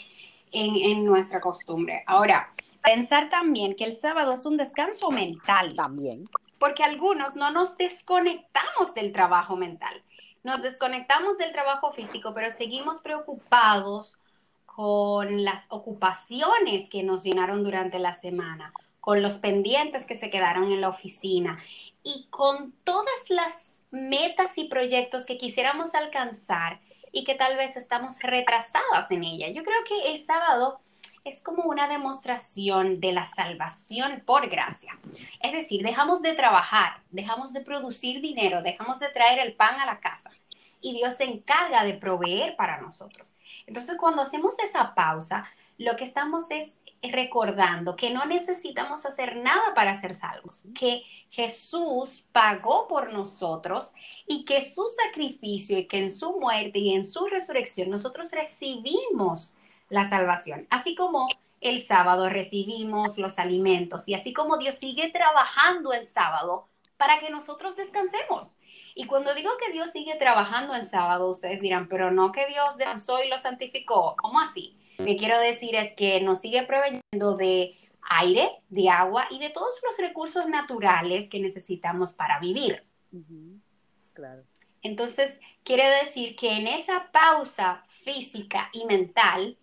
en, 0.51 0.75
en 0.75 1.05
nuestra 1.05 1.39
costumbre. 1.39 2.03
Ahora, 2.07 2.51
pensar 2.83 3.29
también 3.29 3.75
que 3.75 3.85
el 3.85 3.97
sábado 3.97 4.33
es 4.33 4.45
un 4.45 4.57
descanso 4.57 5.11
mental. 5.11 5.73
También. 5.75 6.25
Porque 6.59 6.83
algunos 6.83 7.35
no 7.35 7.51
nos 7.51 7.77
desconectamos 7.77 8.93
del 8.95 9.11
trabajo 9.11 9.55
mental. 9.55 10.01
Nos 10.43 10.61
desconectamos 10.61 11.37
del 11.37 11.53
trabajo 11.53 11.93
físico, 11.93 12.33
pero 12.33 12.51
seguimos 12.51 12.99
preocupados 12.99 14.17
con 14.65 15.43
las 15.43 15.65
ocupaciones 15.69 16.89
que 16.89 17.03
nos 17.03 17.23
llenaron 17.23 17.63
durante 17.63 17.99
la 17.99 18.15
semana, 18.15 18.73
con 18.99 19.21
los 19.21 19.35
pendientes 19.35 20.05
que 20.05 20.17
se 20.17 20.29
quedaron 20.31 20.71
en 20.71 20.81
la 20.81 20.89
oficina 20.89 21.59
y 22.01 22.27
con 22.29 22.73
todas 22.83 23.29
las 23.29 23.62
metas 23.93 24.57
y 24.57 24.65
proyectos 24.65 25.25
que 25.25 25.37
quisiéramos 25.37 25.93
alcanzar 25.93 26.79
y 27.11 27.23
que 27.23 27.35
tal 27.35 27.55
vez 27.55 27.77
estamos 27.77 28.19
retrasadas 28.21 29.11
en 29.11 29.23
ella. 29.23 29.49
Yo 29.49 29.63
creo 29.63 29.83
que 29.87 30.13
el 30.13 30.25
sábado 30.25 30.79
es 31.23 31.41
como 31.41 31.63
una 31.63 31.87
demostración 31.87 32.99
de 32.99 33.11
la 33.11 33.25
salvación 33.25 34.23
por 34.25 34.49
gracia. 34.49 34.97
Es 35.39 35.53
decir, 35.53 35.83
dejamos 35.83 36.23
de 36.23 36.33
trabajar, 36.33 37.01
dejamos 37.11 37.53
de 37.53 37.61
producir 37.61 38.19
dinero, 38.19 38.63
dejamos 38.63 38.99
de 38.99 39.09
traer 39.09 39.39
el 39.39 39.53
pan 39.53 39.79
a 39.79 39.85
la 39.85 39.99
casa 39.99 40.31
y 40.81 40.93
Dios 40.93 41.15
se 41.15 41.25
encarga 41.25 41.83
de 41.83 41.93
proveer 41.93 42.55
para 42.55 42.81
nosotros. 42.81 43.35
Entonces, 43.67 43.95
cuando 43.97 44.23
hacemos 44.23 44.55
esa 44.59 44.91
pausa, 44.93 45.45
lo 45.77 45.95
que 45.95 46.03
estamos 46.03 46.45
es 46.49 46.77
recordando 47.01 47.95
que 47.95 48.11
no 48.11 48.25
necesitamos 48.25 49.05
hacer 49.05 49.35
nada 49.37 49.73
para 49.75 49.95
ser 49.95 50.13
salvos, 50.13 50.63
que 50.73 51.03
Jesús 51.29 52.25
pagó 52.31 52.87
por 52.87 53.11
nosotros 53.11 53.93
y 54.27 54.45
que 54.45 54.61
su 54.61 54.85
sacrificio 54.89 55.77
y 55.77 55.87
que 55.87 55.97
en 55.97 56.11
su 56.11 56.39
muerte 56.39 56.79
y 56.79 56.93
en 56.93 57.05
su 57.05 57.25
resurrección 57.27 57.89
nosotros 57.89 58.31
recibimos 58.31 59.53
la 59.89 60.07
salvación. 60.07 60.65
Así 60.69 60.95
como 60.95 61.27
el 61.59 61.81
sábado 61.81 62.29
recibimos 62.29 63.17
los 63.17 63.39
alimentos 63.39 64.07
y 64.07 64.13
así 64.13 64.33
como 64.33 64.57
Dios 64.57 64.75
sigue 64.75 65.09
trabajando 65.11 65.93
el 65.93 66.07
sábado 66.07 66.67
para 66.97 67.19
que 67.19 67.29
nosotros 67.29 67.75
descansemos. 67.75 68.57
Y 68.95 69.05
cuando 69.05 69.33
digo 69.33 69.49
que 69.57 69.71
Dios 69.71 69.91
sigue 69.91 70.15
trabajando 70.15 70.75
el 70.75 70.85
sábado, 70.85 71.29
ustedes 71.29 71.61
dirán, 71.61 71.89
pero 71.89 72.11
no 72.11 72.31
que 72.31 72.45
Dios 72.45 72.77
descansó 72.77 73.23
y 73.23 73.27
lo 73.27 73.39
santificó. 73.39 74.15
¿Cómo 74.17 74.39
así? 74.39 74.77
Lo 74.97 75.05
que 75.05 75.17
quiero 75.17 75.39
decir 75.39 75.75
es 75.75 75.93
que 75.95 76.21
nos 76.21 76.41
sigue 76.41 76.63
proveyendo 76.63 77.35
de 77.37 77.77
aire, 78.09 78.49
de 78.69 78.89
agua 78.89 79.27
y 79.29 79.39
de 79.39 79.49
todos 79.49 79.75
los 79.83 79.97
recursos 79.97 80.47
naturales 80.47 81.29
que 81.29 81.39
necesitamos 81.39 82.13
para 82.13 82.39
vivir. 82.39 82.83
Claro. 84.13 84.43
Entonces, 84.81 85.39
quiere 85.63 85.89
decir 86.03 86.35
que 86.35 86.57
en 86.57 86.67
esa 86.67 87.09
pausa 87.11 87.83
física 88.03 88.69
y 88.73 88.85
mental, 88.85 89.57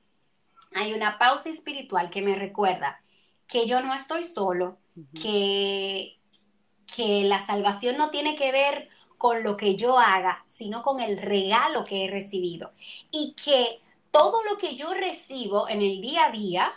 hay 0.74 0.94
una 0.94 1.18
pausa 1.18 1.50
espiritual 1.50 2.10
que 2.10 2.22
me 2.22 2.36
recuerda 2.36 3.00
que 3.46 3.66
yo 3.66 3.82
no 3.82 3.92
estoy 3.92 4.24
solo, 4.24 4.78
que, 5.20 6.18
que 6.94 7.24
la 7.24 7.40
salvación 7.40 7.96
no 7.96 8.10
tiene 8.10 8.36
que 8.36 8.52
ver 8.52 8.88
con 9.18 9.42
lo 9.42 9.56
que 9.56 9.76
yo 9.76 9.98
haga, 9.98 10.44
sino 10.46 10.82
con 10.82 11.00
el 11.00 11.18
regalo 11.18 11.84
que 11.84 12.04
he 12.04 12.10
recibido. 12.10 12.72
Y 13.10 13.34
que 13.34 13.80
todo 14.10 14.42
lo 14.44 14.58
que 14.58 14.76
yo 14.76 14.92
recibo 14.94 15.68
en 15.68 15.82
el 15.82 16.00
día 16.00 16.26
a 16.26 16.32
día, 16.32 16.72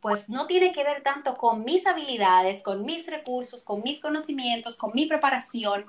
pues 0.00 0.28
no 0.28 0.46
tiene 0.46 0.72
que 0.72 0.84
ver 0.84 1.02
tanto 1.02 1.36
con 1.36 1.64
mis 1.64 1.86
habilidades, 1.86 2.62
con 2.62 2.84
mis 2.84 3.06
recursos, 3.06 3.64
con 3.64 3.82
mis 3.82 4.00
conocimientos, 4.00 4.76
con 4.76 4.92
mi 4.94 5.06
preparación, 5.06 5.84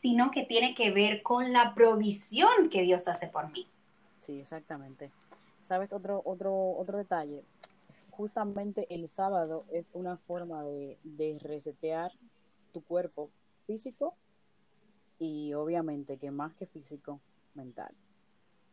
sino 0.00 0.30
que 0.30 0.44
tiene 0.44 0.74
que 0.74 0.90
ver 0.90 1.22
con 1.22 1.52
la 1.52 1.74
provisión 1.74 2.68
que 2.70 2.82
Dios 2.82 3.08
hace 3.08 3.28
por 3.28 3.50
mí. 3.50 3.66
Sí, 4.18 4.40
exactamente. 4.40 5.10
¿Sabes 5.62 5.92
otro, 5.92 6.22
otro, 6.24 6.54
otro 6.76 6.98
detalle? 6.98 7.44
Justamente 8.10 8.86
el 8.90 9.08
sábado 9.08 9.64
es 9.72 9.90
una 9.94 10.16
forma 10.16 10.64
de, 10.64 11.38
resetear 11.40 12.12
tu 12.72 12.82
cuerpo 12.82 13.30
físico 13.66 14.14
y 15.18 15.54
obviamente 15.54 16.16
que 16.16 16.30
más 16.30 16.52
que 16.54 16.66
físico, 16.66 17.20
mental. 17.54 17.94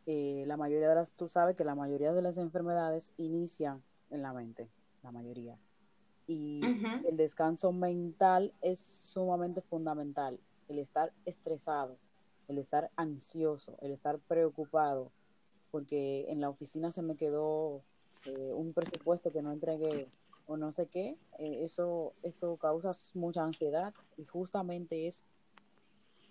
Eh, 0.06 0.44
la 0.46 0.56
mayoría 0.56 0.88
de 0.88 0.94
las, 0.94 1.12
tú 1.12 1.28
sabes 1.28 1.56
que 1.56 1.64
la 1.64 1.74
mayoría 1.74 2.12
de 2.12 2.22
las 2.22 2.38
enfermedades 2.38 3.12
inician 3.16 3.82
en 4.10 4.22
la 4.22 4.32
mente, 4.32 4.68
la 5.02 5.10
mayoría. 5.10 5.58
Y 6.28 6.60
el 7.08 7.16
descanso 7.16 7.72
mental 7.72 8.52
es 8.60 8.80
sumamente 8.80 9.60
fundamental. 9.60 10.40
El 10.68 10.78
estar 10.78 11.12
estresado, 11.24 11.98
el 12.48 12.58
estar 12.58 12.90
ansioso, 12.96 13.76
el 13.80 13.92
estar 13.92 14.18
preocupado, 14.18 15.12
porque 15.70 16.26
en 16.28 16.40
la 16.40 16.48
oficina 16.48 16.90
se 16.90 17.02
me 17.02 17.16
quedó 17.16 17.82
eh, 18.24 18.52
un 18.52 18.72
presupuesto 18.72 19.30
que 19.30 19.42
no 19.42 19.52
entregué 19.52 20.08
o 20.46 20.56
no 20.56 20.72
sé 20.72 20.86
qué, 20.86 21.16
eh, 21.38 21.62
eso, 21.62 22.14
eso 22.22 22.56
causa 22.56 22.92
mucha 23.14 23.44
ansiedad 23.44 23.92
y 24.16 24.24
justamente 24.24 25.06
es, 25.06 25.24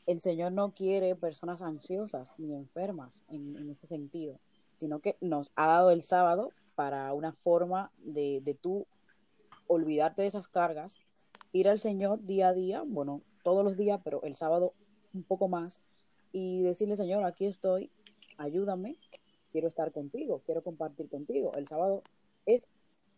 el 0.06 0.20
Señor 0.20 0.52
no 0.52 0.74
quiere 0.74 1.16
personas 1.16 1.62
ansiosas 1.62 2.34
ni 2.38 2.54
enfermas 2.54 3.24
en, 3.30 3.56
en 3.58 3.70
ese 3.70 3.88
sentido, 3.88 4.40
sino 4.74 5.00
que 5.00 5.18
nos 5.22 5.52
ha 5.56 5.68
dado 5.68 5.92
el 5.92 6.04
sábado 6.04 6.52
para 6.76 7.14
una 7.14 7.32
forma 7.32 7.92
de, 7.98 8.42
de 8.44 8.54
tú 8.54 8.86
olvidarte 9.68 10.22
de 10.22 10.28
esas 10.28 10.48
cargas, 10.48 11.00
ir 11.52 11.68
al 11.68 11.80
Señor 11.80 12.24
día 12.24 12.50
a 12.50 12.54
día, 12.54 12.84
bueno, 12.86 13.22
todos 13.44 13.64
los 13.64 13.78
días, 13.78 14.00
pero 14.04 14.22
el 14.24 14.36
sábado 14.36 14.74
un 15.14 15.24
poco 15.24 15.48
más, 15.48 15.82
y 16.32 16.64
decirle, 16.64 16.98
Señor, 16.98 17.24
aquí 17.24 17.46
estoy, 17.46 17.90
ayúdame, 18.38 18.98
quiero 19.52 19.68
estar 19.70 19.92
contigo, 19.94 20.42
quiero 20.46 20.62
compartir 20.62 21.08
contigo. 21.08 21.54
El 21.56 21.68
sábado 21.68 22.04
es 22.46 22.68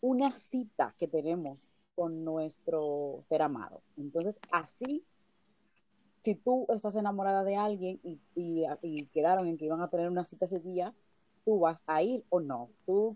una 0.01 0.32
cita 0.32 0.94
que 1.00 1.08
tenemos 1.08 1.58
con 1.96 2.24
nuestro 2.24 3.22
ser 3.27 3.41
amado. 3.41 3.82
Entonces, 3.98 4.39
así, 4.51 5.03
si 6.28 6.36
tú 6.36 6.66
estás 6.68 6.94
enamorada 6.98 7.46
de 7.46 7.56
alguien 7.56 8.02
y, 8.04 8.20
y, 8.36 9.06
quedaron 9.14 9.48
en 9.48 9.58
que 9.58 9.64
iban 9.64 9.82
a 9.82 9.88
tener 9.88 10.10
una 10.10 10.26
cita 10.26 10.44
ese 10.44 10.60
día, 10.60 10.94
tú 11.46 11.60
vas 11.60 11.86
a 11.88 12.04
ir 12.04 12.26
o 12.28 12.42
no. 12.42 12.70
Tú 12.86 13.16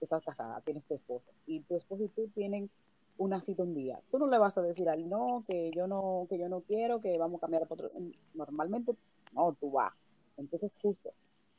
estás 0.00 0.24
casada, 0.24 0.60
tienes 0.62 0.82
tu 0.82 0.94
esposo 0.94 1.30
y 1.46 1.60
tu 1.60 1.76
esposo 1.76 2.02
y 2.02 2.08
tú 2.08 2.26
tienen 2.34 2.68
una 3.16 3.40
cita 3.40 3.62
un 3.62 3.74
día. 3.74 4.00
Tú 4.10 4.18
no 4.18 4.26
le 4.26 4.38
vas 4.38 4.58
a 4.58 4.62
decir 4.62 4.88
al 4.88 5.08
no, 5.08 5.44
que 5.46 5.70
yo 5.70 5.86
no, 5.86 6.26
que 6.28 6.36
yo 6.36 6.48
no 6.48 6.62
quiero, 6.62 7.00
que 7.00 7.16
vamos 7.16 7.38
a 7.38 7.42
cambiar 7.42 7.62
a 7.62 7.66
otro. 7.68 7.92
Normalmente, 8.34 8.96
no, 9.32 9.52
tú 9.52 9.70
vas. 9.70 9.92
Entonces, 10.36 10.74
justo, 10.82 11.12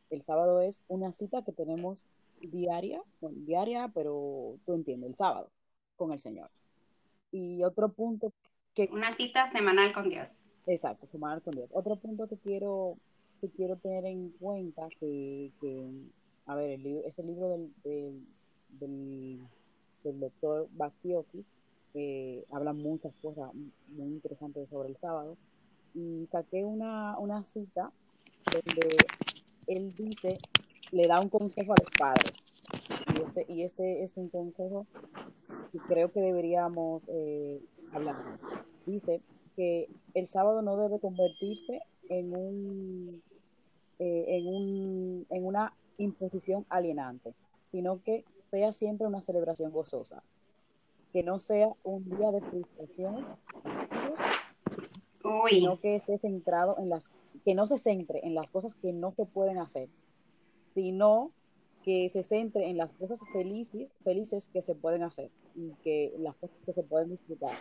el 0.09 0.21
sábado 0.21 0.59
es 0.59 0.81
una 0.89 1.13
cita 1.13 1.45
que 1.45 1.53
tenemos 1.53 2.03
diaria, 2.41 3.01
bueno, 3.21 3.37
diaria, 3.45 3.89
pero 3.93 4.57
tú 4.65 4.73
entiendes, 4.73 5.11
el 5.11 5.15
sábado, 5.15 5.49
con 5.95 6.11
el 6.11 6.19
Señor. 6.19 6.49
Y 7.31 7.63
otro 7.63 7.87
punto 7.87 8.33
que... 8.73 8.89
Una 8.91 9.13
cita 9.13 9.49
semanal 9.49 9.93
con 9.93 10.09
Dios. 10.09 10.27
Exacto, 10.69 11.07
semanal 11.07 11.41
con 11.41 11.55
Dios. 11.55 11.67
Otro 11.73 11.95
punto 11.95 12.27
que 12.27 12.37
quiero, 12.37 12.95
que 13.41 13.49
quiero 13.49 13.75
tener 13.77 14.05
en 14.05 14.29
cuenta, 14.39 14.87
que, 14.99 15.51
a 16.45 16.55
ver, 16.55 16.69
el 16.69 16.83
libro, 16.83 17.07
ese 17.07 17.23
libro 17.23 17.49
del, 17.49 17.73
del, 17.83 19.39
del, 20.03 20.19
doctor 20.19 20.67
Bakioki, 20.73 21.43
que 21.91 22.45
habla 22.51 22.73
muchas 22.73 23.15
cosas 23.19 23.51
muy 23.87 24.09
interesantes 24.09 24.69
sobre 24.69 24.89
el 24.89 24.97
sábado, 24.97 25.37
y 25.95 26.27
saqué 26.31 26.63
una, 26.63 27.17
una 27.17 27.43
cita 27.43 27.91
donde 28.53 28.95
él 29.65 29.89
dice, 29.93 30.37
le 30.91 31.07
da 31.07 31.19
un 31.19 31.29
consejo 31.29 31.73
a 31.73 31.81
los 31.81 31.89
padres. 31.97 32.31
Y 33.17 33.21
este, 33.23 33.45
y 33.51 33.63
este 33.63 34.03
es 34.03 34.17
un 34.17 34.29
consejo 34.29 34.85
que 35.71 35.79
creo 35.79 36.11
que 36.11 36.19
deberíamos 36.19 37.05
eh, 37.07 37.59
hablar. 37.91 38.37
Dice 38.85 39.19
que 39.59 39.89
el 40.13 40.25
sábado 40.25 40.61
no 40.61 40.77
debe 40.77 41.01
convertirse 41.01 41.81
en 42.07 42.33
un, 42.33 43.21
eh, 43.99 44.23
en 44.29 44.47
un 44.47 45.27
en 45.29 45.45
una 45.45 45.73
imposición 45.97 46.65
alienante, 46.69 47.33
sino 47.69 48.01
que 48.01 48.23
sea 48.51 48.71
siempre 48.71 49.05
una 49.05 49.19
celebración 49.19 49.73
gozosa, 49.73 50.23
que 51.11 51.23
no 51.23 51.39
sea 51.39 51.75
un 51.83 52.05
día 52.05 52.31
de 52.31 52.39
frustración, 52.39 53.27
sino 55.49 55.77
que 55.81 55.95
esté 55.95 56.17
centrado 56.19 56.77
en 56.79 56.87
las 56.87 57.11
que 57.43 57.53
no 57.53 57.67
se 57.67 57.79
centre 57.79 58.25
en 58.25 58.35
las 58.35 58.51
cosas 58.51 58.75
que 58.75 58.93
no 58.93 59.11
se 59.11 59.25
pueden 59.25 59.57
hacer, 59.57 59.89
sino 60.73 61.33
que 61.83 62.07
se 62.07 62.23
centre 62.23 62.69
en 62.69 62.77
las 62.77 62.93
cosas 62.93 63.19
felices, 63.33 63.91
felices 64.05 64.47
que 64.53 64.61
se 64.61 64.73
pueden 64.73 65.03
hacer 65.03 65.31
y 65.53 65.71
que 65.83 66.15
las 66.17 66.37
cosas 66.37 66.55
que 66.65 66.71
se 66.71 66.83
pueden 66.83 67.09
disfrutar. 67.09 67.57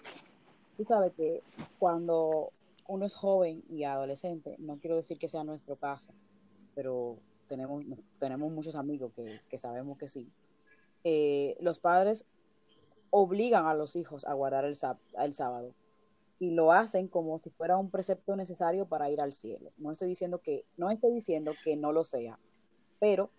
Tú 0.78 0.85
sabes 0.85 1.12
que 1.14 1.42
cuando 1.80 2.50
uno 2.87 3.04
es 3.04 3.14
joven 3.16 3.64
y 3.68 3.82
adolescente, 3.82 4.54
no 4.58 4.76
quiero 4.76 4.94
decir 4.94 5.18
que 5.18 5.28
sea 5.28 5.42
nuestro 5.42 5.75
caso, 5.75 6.12
pero 6.76 7.18
tenemos, 7.49 7.85
tenemos 8.20 8.52
muchos 8.52 8.76
amigos 8.76 9.12
que, 9.16 9.40
que 9.50 9.58
sabemos 9.58 9.99
que 9.99 10.06
sí. 10.06 10.30
Eh, 11.02 11.56
los 11.61 11.80
padres 11.80 12.26
obligan 13.11 13.66
a 13.66 13.75
los 13.75 13.97
hijos 13.97 14.25
a 14.25 14.35
guardar 14.35 14.64
el, 14.64 14.76
el 15.18 15.35
sábado 15.35 15.75
y 16.38 16.52
lo 16.52 16.70
hacen 16.70 17.08
como 17.08 17.38
si 17.38 17.50
fuera 17.50 17.76
un 17.76 17.90
precepto 17.90 18.37
necesario 18.37 18.87
para 18.87 19.11
ir 19.11 19.20
al 19.20 19.32
cielo. 19.32 19.73
No 19.78 19.90
estoy 19.90 20.06
diciendo 20.06 20.38
que 20.38 20.64
no 20.76 20.92
estoy 20.92 21.12
diciendo 21.12 21.54
que 21.64 21.76
no 21.76 21.90
lo 21.90 22.04
sea, 22.04 22.38
pero 23.00 23.30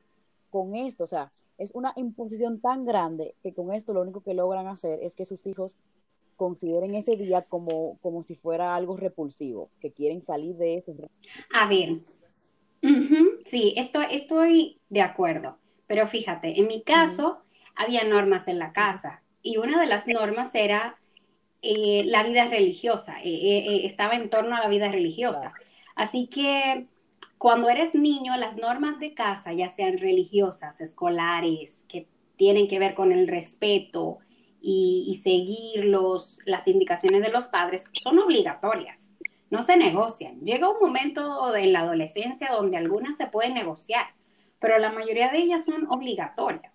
con 0.49 0.75
esto, 0.75 1.05
o 1.05 1.07
sea, 1.07 1.31
es 1.57 1.71
una 1.73 1.93
imposición 1.95 2.59
tan 2.59 2.83
grande 2.83 3.35
que 3.41 3.53
con 3.53 3.71
esto 3.71 3.93
lo 3.93 4.01
único 4.01 4.19
que 4.19 4.33
logran 4.33 4.67
hacer 4.67 4.99
es 5.01 5.15
que 5.15 5.23
sus 5.23 5.45
hijos 5.45 5.77
consideren 6.39 6.95
ese 6.95 7.17
día 7.17 7.41
como, 7.41 7.99
como 8.01 8.23
si 8.23 8.33
fuera 8.33 8.75
algo 8.75 8.95
repulsivo, 8.95 9.69
que 9.81 9.91
quieren 9.91 10.21
salir 10.21 10.55
de 10.55 10.77
eso. 10.77 10.93
A 11.53 11.67
ver, 11.67 11.97
sí, 13.45 13.73
esto, 13.75 14.01
estoy 14.01 14.79
de 14.89 15.01
acuerdo, 15.01 15.57
Pero 15.85 16.07
fíjate, 16.07 16.57
en 16.57 16.67
mi 16.67 16.81
caso 16.81 17.41
había 17.75 18.05
normas 18.05 18.47
en 18.47 18.57
la 18.57 18.71
casa 18.71 19.21
y 19.43 19.57
una 19.57 19.81
de 19.81 19.87
las 19.87 20.07
normas 20.07 20.55
era 20.55 20.97
eh, 21.61 22.03
la 22.05 22.23
vida 22.23 22.45
religiosa, 22.45 23.17
eh, 23.21 23.29
eh, 23.33 23.85
estaba 23.85 24.13
en 24.13 24.29
torno 24.29 24.55
a 24.55 24.61
la 24.61 24.69
vida 24.69 24.89
religiosa. 24.89 25.53
Así 25.95 26.27
que 26.27 26.87
cuando 27.37 27.69
eres 27.69 27.95
niño, 27.95 28.37
las 28.37 28.55
normas 28.55 28.97
de 28.99 29.13
casa, 29.13 29.51
ya 29.51 29.69
sean 29.69 29.97
religiosas, 29.97 30.79
escolares, 30.79 31.85
que 31.89 32.07
tienen 32.37 32.69
que 32.69 32.79
ver 32.79 32.95
con 32.95 33.11
el 33.11 33.27
respeto 33.27 34.19
y, 34.61 35.19
seguir 35.23 35.85
los, 35.85 36.39
las 36.45 36.67
indicaciones 36.67 37.21
de 37.21 37.29
los 37.29 37.47
padres, 37.47 37.85
son 37.93 38.19
obligatorias, 38.19 39.13
no 39.49 39.63
se 39.63 39.77
negocian. 39.77 40.39
Llega 40.41 40.69
un 40.69 40.79
momento 40.79 41.55
en 41.55 41.73
la 41.73 41.81
adolescencia 41.81 42.51
donde 42.51 42.77
algunas 42.77 43.17
se 43.17 43.27
pueden 43.27 43.53
negociar, 43.53 44.07
pero 44.59 44.77
la 44.77 44.91
mayoría 44.91 45.29
de 45.29 45.39
ellas 45.39 45.65
son 45.65 45.87
obligatorias. 45.89 46.73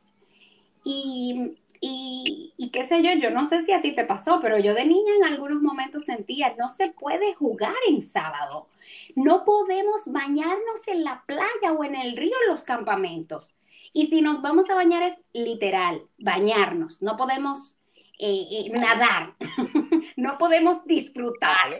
Y 0.84 1.56
y, 1.86 2.70
qué 2.72 2.84
sé 2.84 3.02
yo, 3.02 3.12
yo 3.12 3.30
no 3.30 3.46
sé 3.46 3.62
si 3.64 3.72
a 3.72 3.82
ti 3.82 3.92
te 3.94 4.04
pasó, 4.04 4.40
pero 4.40 4.58
yo 4.58 4.72
de 4.72 4.86
niña 4.86 5.16
en 5.16 5.24
algunos 5.24 5.62
momentos 5.62 6.04
sentía, 6.04 6.54
no 6.58 6.70
se 6.70 6.88
puede 6.88 7.34
jugar 7.34 7.74
en 7.88 8.00
sábado, 8.00 8.68
no 9.14 9.44
podemos 9.44 10.02
bañarnos 10.06 10.86
en 10.86 11.04
la 11.04 11.22
playa 11.26 11.74
o 11.76 11.84
en 11.84 11.94
el 11.94 12.16
río 12.16 12.32
en 12.44 12.50
los 12.50 12.64
campamentos. 12.64 13.54
Y 13.94 14.08
si 14.08 14.20
nos 14.20 14.42
vamos 14.42 14.68
a 14.68 14.74
bañar 14.74 15.02
es 15.04 15.14
literal, 15.32 16.02
bañarnos, 16.18 17.00
no 17.00 17.16
podemos 17.16 17.78
eh, 18.18 18.46
eh, 18.50 18.70
nadar, 18.70 19.34
no 20.16 20.36
podemos 20.36 20.84
disfrutar. 20.84 21.78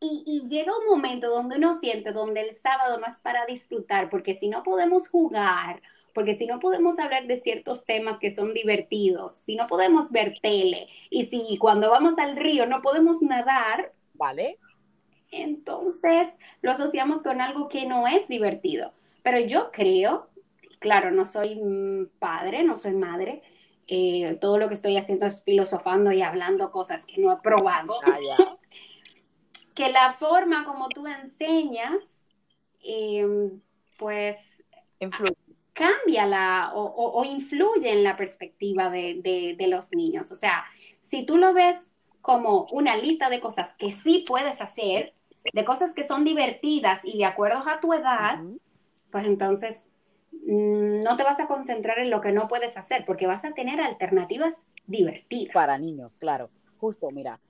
Y, 0.00 0.22
y, 0.26 0.48
llega 0.48 0.70
un 0.76 0.84
momento 0.84 1.30
donde 1.30 1.56
uno 1.56 1.78
siente, 1.78 2.12
donde 2.12 2.42
el 2.42 2.56
sábado 2.56 2.98
no 2.98 3.06
es 3.06 3.22
para 3.22 3.46
disfrutar, 3.46 4.10
porque 4.10 4.34
si 4.34 4.48
no 4.48 4.62
podemos 4.62 5.08
jugar 5.08 5.80
porque 6.14 6.36
si 6.36 6.46
no 6.46 6.60
podemos 6.60 6.98
hablar 6.98 7.26
de 7.26 7.40
ciertos 7.40 7.84
temas 7.84 8.18
que 8.18 8.34
son 8.34 8.52
divertidos, 8.52 9.34
si 9.46 9.56
no 9.56 9.66
podemos 9.66 10.10
ver 10.12 10.38
tele 10.42 10.88
y 11.10 11.26
si 11.26 11.56
cuando 11.58 11.90
vamos 11.90 12.18
al 12.18 12.36
río 12.36 12.66
no 12.66 12.82
podemos 12.82 13.22
nadar, 13.22 13.92
¿vale? 14.14 14.56
Entonces 15.30 16.28
lo 16.60 16.70
asociamos 16.70 17.22
con 17.22 17.40
algo 17.40 17.68
que 17.68 17.86
no 17.86 18.06
es 18.06 18.28
divertido. 18.28 18.92
Pero 19.22 19.40
yo 19.40 19.70
creo, 19.72 20.28
claro, 20.82 21.10
no 21.10 21.24
soy 21.24 21.58
padre, 22.18 22.62
no 22.62 22.76
soy 22.76 22.92
madre, 22.92 23.42
eh, 23.86 24.36
todo 24.40 24.58
lo 24.58 24.68
que 24.68 24.74
estoy 24.74 24.96
haciendo 24.98 25.26
es 25.26 25.42
filosofando 25.42 26.12
y 26.12 26.20
hablando 26.20 26.70
cosas 26.70 27.06
que 27.06 27.20
no 27.20 27.32
he 27.32 27.36
probado. 27.36 27.98
Ah, 28.04 28.18
que 29.74 29.90
la 29.90 30.12
forma 30.12 30.66
como 30.66 30.88
tú 30.90 31.06
enseñas, 31.06 32.02
eh, 32.84 33.26
pues 33.98 34.36
influye 34.98 35.36
cambia 35.72 36.26
la 36.26 36.72
o, 36.74 37.24
influye 37.24 37.90
en 37.90 38.04
la 38.04 38.16
perspectiva 38.16 38.90
de, 38.90 39.66
los 39.68 39.90
niños. 39.92 40.30
O 40.32 40.36
sea, 40.36 40.64
si 41.02 41.24
tú 41.24 41.38
lo 41.38 41.54
ves 41.54 41.78
como 42.20 42.66
una 42.72 42.96
lista 42.96 43.30
de 43.30 43.40
cosas 43.40 43.74
que 43.78 43.90
sí 43.90 44.24
puedes 44.26 44.60
hacer, 44.60 45.14
de 45.52 45.64
cosas 45.64 45.92
que 45.92 46.06
son 46.06 46.24
divertidas 46.24 47.00
y 47.04 47.18
de 47.18 47.24
acuerdo 47.24 47.68
a 47.68 47.80
tu 47.80 47.92
edad, 47.92 48.38
pues 49.10 49.26
entonces 49.26 49.90
no 50.46 51.16
te 51.16 51.22
vas 51.22 51.40
a 51.40 51.46
concentrar 51.46 51.98
en 51.98 52.10
lo 52.10 52.20
que 52.20 52.32
no 52.32 52.48
puedes 52.48 52.76
hacer, 52.76 53.04
porque 53.06 53.26
vas 53.26 53.44
a 53.44 53.52
tener 53.52 53.80
alternativas 53.80 54.56
divertidas. 54.86 55.54
Para 55.54 55.78
niños, 55.78 56.16
claro. 56.16 56.50
Justo, 56.78 57.10
mira, 57.10 57.40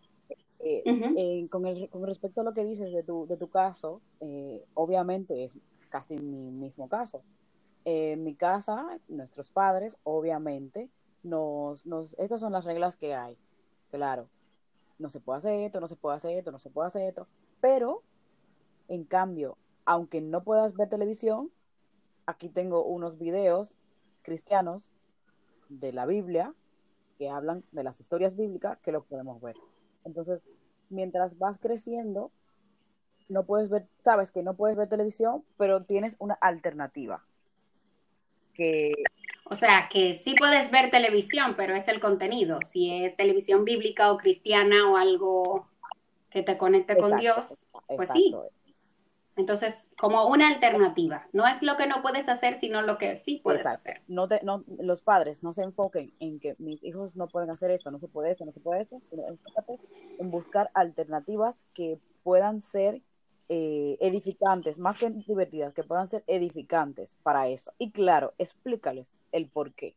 eh, 0.61 0.83
eh, 0.85 1.47
con, 1.51 1.67
el, 1.67 1.89
con, 1.89 2.07
respecto 2.07 2.43
a 2.43 2.45
lo 2.45 2.53
que 2.53 2.65
dices 2.65 2.93
de 2.93 3.03
tu, 3.03 3.27
de 3.27 3.37
tu 3.37 3.49
caso, 3.49 4.03
eh, 4.21 4.63
obviamente 4.75 5.45
es 5.45 5.57
casi 5.89 6.19
mi 6.19 6.51
mismo 6.51 6.89
caso 6.89 7.23
en 7.85 8.23
mi 8.23 8.35
casa, 8.35 8.99
nuestros 9.09 9.51
padres, 9.51 9.97
obviamente, 10.05 10.91
nos, 11.23 11.87
nos, 11.87 12.15
estas 12.19 12.41
son 12.41 12.53
las 12.53 12.65
reglas 12.65 12.97
que 12.97 13.15
hay. 13.15 13.37
Claro, 13.91 14.29
no 14.99 15.11
se 15.11 15.21
puede 15.21 15.39
hacer 15.39 15.55
esto, 15.61 15.81
no 15.81 15.89
se 15.89 15.97
puede 15.97 16.17
hacer 16.17 16.37
esto, 16.37 16.53
no 16.53 16.59
se 16.59 16.71
puede 16.71 16.89
hacer 16.89 17.03
esto. 17.03 17.27
Pero, 17.61 18.03
en 18.89 19.05
cambio, 19.05 19.57
aunque 19.85 20.21
no 20.21 20.43
puedas 20.45 20.75
ver 20.75 20.89
televisión, 20.89 21.51
aquí 22.27 22.49
tengo 22.49 22.85
unos 22.85 23.19
videos 23.19 23.75
cristianos 24.23 24.93
de 25.69 25.93
la 25.93 26.07
Biblia 26.07 26.55
que 27.19 27.29
hablan 27.29 27.65
de 27.73 27.85
las 27.85 28.01
historias 28.01 28.37
bíblicas 28.37 28.79
que 28.79 28.93
lo 28.93 29.05
podemos 29.05 29.41
ver. 29.41 29.57
Entonces, 30.05 30.47
mientras 30.89 31.39
vas 31.39 31.59
creciendo, 31.59 32.31
no 33.29 33.45
puedes 33.45 33.69
ver, 33.69 33.87
sabes 34.05 34.33
que 34.33 34.43
no 34.43 34.55
puedes 34.55 34.77
ver 34.77 34.89
televisión, 34.89 35.45
pero 35.57 35.85
tienes 35.85 36.17
una 36.19 36.35
alternativa 36.35 37.25
que... 38.55 38.93
O 39.45 39.55
sea, 39.55 39.89
que 39.91 40.15
sí 40.15 40.35
puedes 40.39 40.71
ver 40.71 40.91
televisión, 40.91 41.55
pero 41.57 41.75
es 41.75 41.87
el 41.89 42.01
contenido. 42.01 42.59
Si 42.69 43.05
es 43.05 43.17
televisión 43.17 43.65
bíblica 43.65 44.11
o 44.11 44.17
cristiana 44.17 44.91
o 44.91 44.97
algo 44.97 45.69
que 46.31 46.43
te 46.43 46.57
conecte 46.57 46.97
con 46.97 47.19
Dios, 47.19 47.59
pues 47.95 48.09
sí. 48.13 48.35
Entonces, 49.37 49.75
como 49.99 50.27
una 50.27 50.49
alternativa. 50.49 51.27
No 51.33 51.47
es 51.47 51.63
lo 51.63 51.77
que 51.77 51.87
no 51.87 52.03
puedes 52.03 52.29
hacer, 52.29 52.59
sino 52.59 52.83
lo 52.83 52.99
que 52.99 53.17
sí 53.17 53.41
puedes 53.43 53.65
hacer. 53.65 54.03
No 54.07 54.29
no, 54.43 54.65
los 54.79 55.01
padres 55.01 55.43
no 55.43 55.53
se 55.55 55.63
enfoquen 55.63 56.13
en 56.21 56.39
que 56.39 56.55
mis 56.59 56.85
hijos 56.85 57.17
no 57.17 57.29
pueden 57.29 57.49
hacer 57.49 57.71
esto, 57.71 57.91
no 57.91 57.99
se 57.99 58.09
puede 58.09 58.31
esto, 58.31 58.45
no 58.45 58.53
se 58.53 58.61
puede 58.61 58.83
esto, 58.83 59.01
enfócate 59.11 59.79
en 60.19 60.31
buscar 60.31 60.71
alternativas 60.75 61.67
que 61.73 61.99
puedan 62.23 62.61
ser 62.61 63.03
eh, 63.49 63.97
edificantes, 64.01 64.79
más 64.79 64.99
que 64.99 65.09
divertidas, 65.09 65.73
que 65.73 65.83
puedan 65.83 66.09
ser 66.09 66.25
edificantes 66.27 67.17
para 67.23 67.49
eso. 67.49 67.73
Y 67.79 67.91
claro, 67.91 68.35
explícales 68.39 69.15
el 69.33 69.49
por 69.49 69.73
qué. 69.73 69.97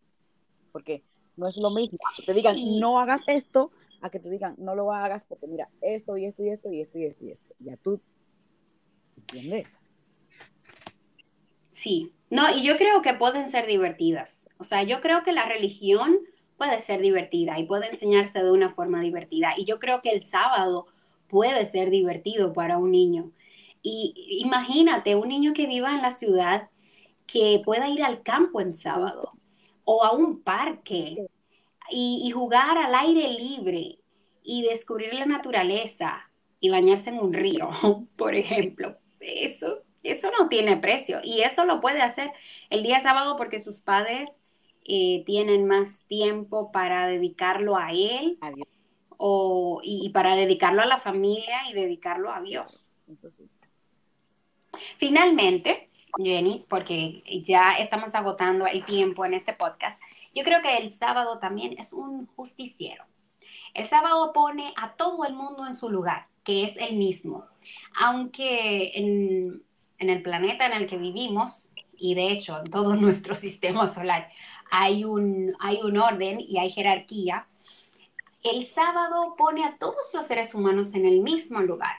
Porque 0.72 1.04
no 1.36 1.48
es 1.48 1.58
lo 1.58 1.72
mismo 1.72 2.00
que 2.16 2.24
te 2.24 2.34
digan, 2.34 2.56
no 2.80 3.00
hagas 3.00 3.22
esto, 3.28 3.72
a 4.02 4.10
que 4.10 4.20
te 4.20 4.30
digan, 4.30 4.56
no 4.58 4.76
lo 4.76 4.92
hagas 4.94 5.26
porque 5.26 5.48
mira, 5.48 5.70
esto 5.82 6.16
y 6.18 6.26
esto 6.26 6.44
y 6.44 6.50
esto 6.50 6.72
y 6.72 6.82
esto 6.82 6.98
y 6.98 7.06
esto 7.06 7.26
y 7.26 7.32
esto. 7.32 7.56
Ya 7.60 7.78
tú 7.78 8.00
entiendes. 9.28 9.78
Sí, 11.72 12.14
no, 12.30 12.56
y 12.56 12.64
yo 12.64 12.78
creo 12.78 13.02
que 13.02 13.14
pueden 13.14 13.50
ser 13.50 13.68
divertidas. 13.68 14.42
O 14.58 14.64
sea, 14.64 14.84
yo 14.84 15.02
creo 15.02 15.24
que 15.24 15.34
la 15.34 15.46
religión 15.46 16.18
puede 16.58 16.80
ser 16.80 17.02
divertida 17.02 17.60
y 17.60 17.66
puede 17.66 17.88
enseñarse 17.90 18.42
de 18.44 18.52
una 18.52 18.74
forma 18.74 19.02
divertida. 19.02 19.54
Y 19.58 19.66
yo 19.66 19.80
creo 19.80 20.02
que 20.02 20.12
el 20.12 20.26
sábado 20.26 20.88
puede 21.28 21.66
ser 21.66 21.90
divertido 21.90 22.54
para 22.54 22.78
un 22.78 22.92
niño. 22.92 23.32
Y 23.82 24.14
imagínate 24.44 25.16
un 25.16 25.28
niño 25.28 25.54
que 25.54 25.68
viva 25.68 25.94
en 25.94 26.02
la 26.02 26.12
ciudad 26.12 26.70
que 27.28 27.62
pueda 27.64 27.90
ir 27.90 28.04
al 28.04 28.24
campo 28.24 28.62
en 28.62 28.76
sábado 28.76 29.34
o 29.84 30.04
a 30.04 30.12
un 30.14 30.42
parque 30.42 31.28
y, 31.92 32.32
jugar 32.32 32.78
al 32.78 32.96
aire 32.96 33.34
libre 33.34 34.00
y 34.44 34.64
descubrir 34.64 35.14
la 35.14 35.26
naturaleza 35.26 36.20
y 36.60 36.70
bañarse 36.70 37.12
en 37.12 37.20
un 37.20 37.34
río, 37.34 37.70
por 38.18 38.36
ejemplo. 38.36 38.98
Eso, 39.26 39.84
eso 40.04 40.30
no 40.38 40.50
tiene 40.50 40.78
precio 40.78 41.20
y 41.24 41.42
eso 41.42 41.66
lo 41.66 41.82
puede 41.82 42.02
hacer 42.02 42.32
el 42.70 42.84
día 42.84 43.00
sábado 43.00 43.38
porque 43.38 43.60
sus 43.60 43.82
padres 43.82 44.42
eh, 44.86 45.24
tienen 45.26 45.66
más 45.66 46.04
tiempo 46.08 46.72
para 46.72 47.08
dedicarlo 47.08 47.76
a 47.76 47.92
él 47.92 48.38
o, 49.18 49.82
y, 49.84 50.10
para 50.10 50.36
dedicarlo 50.36 50.84
a 50.84 50.86
la 50.86 51.00
familia 51.00 51.68
y 51.70 51.74
dedicarlo 51.74 52.32
a 52.32 52.42
Dios. 52.42 52.86
Finalmente, 54.98 55.90
Jenny, 56.18 56.66
porque 56.70 57.24
ya 57.44 57.74
estamos 57.80 58.14
agotando 58.14 58.68
el 58.68 58.86
tiempo 58.86 59.26
en 59.26 59.34
este 59.34 59.54
podcast, 59.54 60.00
yo 60.36 60.44
creo 60.44 60.62
que 60.62 60.78
el 60.78 60.92
sábado 60.92 61.40
también 61.40 61.76
es 61.80 61.94
un 61.94 62.28
justiciero. 62.28 63.06
El 63.74 63.88
sábado 63.88 64.34
pone 64.34 64.74
a 64.78 64.94
todo 64.94 65.26
el 65.26 65.34
mundo 65.34 65.66
en 65.66 65.74
su 65.74 65.90
lugar, 65.90 66.28
que 66.46 66.64
es 66.64 66.78
el 66.78 66.96
mismo. 66.96 67.46
Aunque 68.00 68.92
en, 68.96 69.64
el 69.98 70.22
planeta 70.22 70.66
en 70.66 70.74
el 70.74 70.88
que 70.88 70.98
vivimos, 70.98 71.70
y 71.98 72.16
de 72.16 72.32
hecho 72.32 72.60
en 72.60 72.72
todo 72.72 72.96
nuestro 72.96 73.36
sistema 73.36 73.88
solar, 73.88 74.30
hay 74.72 75.04
un, 75.04 75.56
hay 75.60 75.80
un 75.84 75.98
orden 75.98 76.40
y 76.40 76.58
hay 76.58 76.70
jerarquía, 76.70 77.48
el 78.44 78.66
sábado 78.68 79.36
pone 79.38 79.66
a 79.66 79.78
todos 79.78 80.14
los 80.14 80.28
seres 80.28 80.54
humanos 80.54 80.94
en 80.94 81.06
el 81.06 81.20
mismo 81.20 81.60
lugar. 81.60 81.98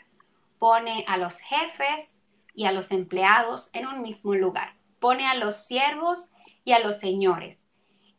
Pone 0.58 1.04
a 1.06 1.18
los 1.18 1.40
jefes, 1.40 2.16
y 2.56 2.64
a 2.64 2.72
los 2.72 2.90
empleados 2.90 3.70
en 3.72 3.86
un 3.86 4.02
mismo 4.02 4.34
lugar. 4.34 4.74
Pone 4.98 5.26
a 5.28 5.34
los 5.34 5.56
siervos 5.56 6.30
y 6.64 6.72
a 6.72 6.80
los 6.80 6.98
señores 6.98 7.62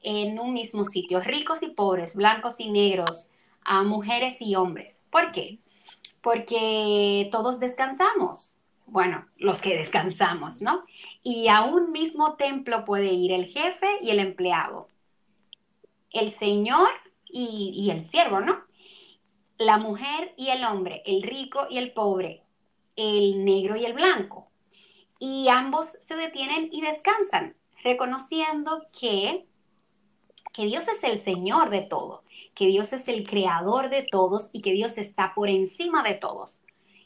en 0.03 0.39
un 0.39 0.53
mismo 0.53 0.85
sitio, 0.85 1.19
ricos 1.19 1.63
y 1.63 1.67
pobres, 1.67 2.15
blancos 2.15 2.59
y 2.59 2.69
negros, 2.69 3.29
a 3.65 3.83
mujeres 3.83 4.37
y 4.39 4.55
hombres. 4.55 5.01
¿Por 5.09 5.31
qué? 5.31 5.59
Porque 6.27 7.29
todos 7.31 7.57
descansamos. 7.57 8.57
Bueno, 8.85 9.25
los 9.37 9.61
que 9.61 9.77
descansamos, 9.77 10.59
¿no? 10.59 10.83
Y 11.23 11.47
a 11.47 11.63
un 11.63 11.93
mismo 11.93 12.35
templo 12.35 12.83
puede 12.83 13.13
ir 13.13 13.31
el 13.31 13.45
jefe 13.45 13.87
y 14.01 14.09
el 14.09 14.19
empleado, 14.19 14.89
el 16.11 16.33
señor 16.33 16.89
y, 17.29 17.89
el 17.91 18.03
siervo, 18.03 18.41
¿no? 18.41 18.61
La 19.57 19.77
mujer 19.77 20.33
y 20.35 20.49
el 20.49 20.65
hombre, 20.65 21.01
el 21.05 21.23
rico 21.23 21.65
y 21.69 21.77
el 21.77 21.93
pobre, 21.93 22.43
el 22.97 23.45
negro 23.45 23.77
y 23.77 23.85
el 23.85 23.93
blanco. 23.93 24.49
Y 25.19 25.47
ambos 25.47 25.97
se 26.01 26.17
detienen 26.17 26.67
y 26.73 26.81
descansan, 26.81 27.55
reconociendo 27.83 28.85
que, 28.99 29.45
que 30.51 30.65
Dios 30.65 30.85
es 30.89 31.01
el 31.05 31.21
Señor 31.21 31.69
de 31.69 31.83
todo, 31.83 32.25
que 32.57 32.65
Dios 32.65 32.91
es 32.91 33.07
el 33.07 33.23
creador 33.27 33.89
de 33.89 34.01
todos 34.01 34.49
y 34.51 34.63
que 34.63 34.71
Dios 34.71 34.97
está 34.97 35.33
por 35.35 35.47
encima 35.47 36.01
de 36.01 36.15
todos 36.15 36.55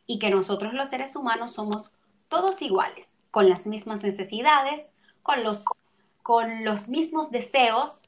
y 0.07 0.17
que 0.17 0.29
nosotros 0.29 0.73
los 0.73 0.89
seres 0.89 1.13
humanos 1.17 1.51
somos 1.51 1.93
todos 2.29 2.61
iguales, 2.61 3.17
con 3.31 3.49
las 3.49 3.67
mismas 3.67 4.01
necesidades, 4.01 4.89
con 5.21 5.43
los, 5.43 5.65
con 6.23 6.63
los 6.63 6.87
mismos 6.87 7.31
deseos 7.31 8.01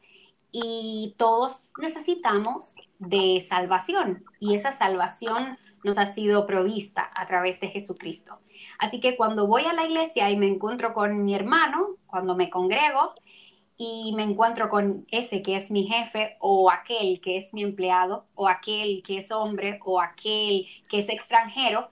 y 0.53 1.15
todos 1.17 1.65
necesitamos 1.79 2.75
de 2.99 3.45
salvación 3.45 4.23
y 4.39 4.55
esa 4.55 4.71
salvación 4.71 5.57
nos 5.83 5.97
ha 5.97 6.05
sido 6.05 6.47
provista 6.47 7.11
a 7.13 7.27
través 7.27 7.59
de 7.59 7.67
Jesucristo. 7.67 8.39
Así 8.79 9.01
que 9.01 9.17
cuando 9.17 9.47
voy 9.47 9.65
a 9.65 9.73
la 9.73 9.85
iglesia 9.85 10.31
y 10.31 10.37
me 10.37 10.47
encuentro 10.47 10.93
con 10.93 11.25
mi 11.25 11.35
hermano, 11.35 11.97
cuando 12.07 12.35
me 12.35 12.49
congrego 12.49 13.13
y 13.85 14.13
me 14.13 14.23
encuentro 14.23 14.69
con 14.69 15.05
ese 15.11 15.41
que 15.41 15.57
es 15.57 15.69
mi 15.69 15.87
jefe 15.87 16.37
o 16.39 16.71
aquel 16.71 17.19
que 17.19 17.37
es 17.37 17.53
mi 17.53 17.63
empleado 17.63 18.25
o 18.33 18.47
aquel 18.47 19.03
que 19.05 19.17
es 19.17 19.29
hombre 19.31 19.79
o 19.83 19.99
aquel 19.99 20.67
que 20.89 20.99
es 20.99 21.09
extranjero, 21.09 21.89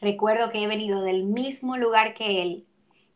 recuerdo 0.00 0.50
que 0.50 0.62
he 0.62 0.66
venido 0.66 1.00
del 1.00 1.24
mismo 1.24 1.78
lugar 1.78 2.12
que 2.12 2.42
él, 2.42 2.66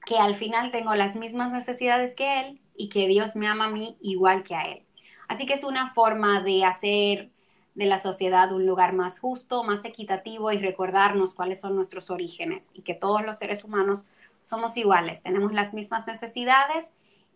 que 0.07 0.16
al 0.16 0.35
final 0.35 0.70
tengo 0.70 0.94
las 0.94 1.14
mismas 1.14 1.52
necesidades 1.52 2.14
que 2.16 2.40
él 2.40 2.61
y 2.74 2.88
que 2.88 3.07
Dios 3.07 3.37
me 3.37 3.48
ama 3.48 3.66
a 3.66 3.70
mí 3.70 3.98
igual 4.00 4.44
que 4.44 4.55
a 4.55 4.62
él. 4.62 4.83
Así 5.29 5.44
que 5.44 5.55
es 5.55 5.64
una 5.64 5.92
forma 5.92 6.40
de 6.40 6.64
hacer 6.64 7.31
de 7.74 7.85
la 7.85 7.98
sociedad 7.98 8.50
un 8.52 8.64
lugar 8.64 8.94
más 8.94 9.18
justo, 9.18 9.62
más 9.62 9.85
equitativo 9.85 10.52
y 10.52 10.59
recordarnos 10.59 11.35
cuáles 11.35 11.61
son 11.61 11.76
nuestros 11.76 12.09
orígenes 12.09 12.70
y 12.72 12.81
que 12.81 12.94
todos 12.94 13.22
los 13.22 13.37
seres 13.37 13.62
humanos 13.62 14.07
somos 14.42 14.76
iguales, 14.79 15.22
tenemos 15.22 15.52
las 15.52 15.74
mismas 15.74 16.07
necesidades 16.07 16.87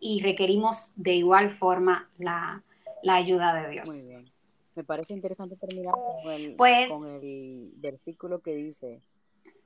y 0.00 0.22
requerimos 0.22 0.92
de 0.96 1.14
igual 1.14 1.52
forma 1.52 2.10
la, 2.18 2.64
ayuda 3.06 3.54
de 3.54 3.70
Dios. 3.70 3.86
Muy 3.86 4.04
bien. 4.04 4.30
Me 4.74 4.84
parece 4.84 5.12
interesante 5.12 5.56
terminar 5.56 5.92
con 5.92 6.32
el, 6.32 6.54
pues 6.56 6.88
con 6.88 7.06
el 7.06 7.72
versículo 7.76 8.40
que 8.40 8.54
dice, 8.54 9.02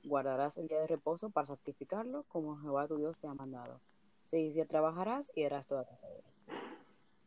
guardarás 0.03 0.57
el 0.57 0.67
día 0.67 0.79
de 0.79 0.87
reposo 0.87 1.29
para 1.29 1.47
santificarlo 1.47 2.23
como 2.27 2.57
Jehová 2.57 2.87
tu 2.87 2.97
Dios 2.97 3.19
te 3.19 3.27
ha 3.27 3.33
mandado. 3.33 3.79
Seis 4.21 4.55
días 4.55 4.67
trabajarás 4.67 5.31
y 5.35 5.43
harás 5.43 5.67
toda 5.67 5.85
tu 5.85 5.93
obra. 5.93 6.59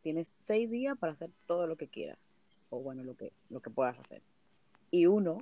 Tienes 0.01 0.35
seis 0.37 0.69
días 0.69 0.97
para 0.97 1.13
hacer 1.13 1.31
todo 1.45 1.67
lo 1.67 1.77
que 1.77 1.87
quieras 1.87 2.35
o 2.69 2.79
bueno, 2.79 3.03
lo 3.03 3.15
que, 3.15 3.33
lo 3.49 3.61
que 3.61 3.69
puedas 3.69 3.97
hacer. 3.97 4.21
Y 4.91 5.07
uno... 5.07 5.39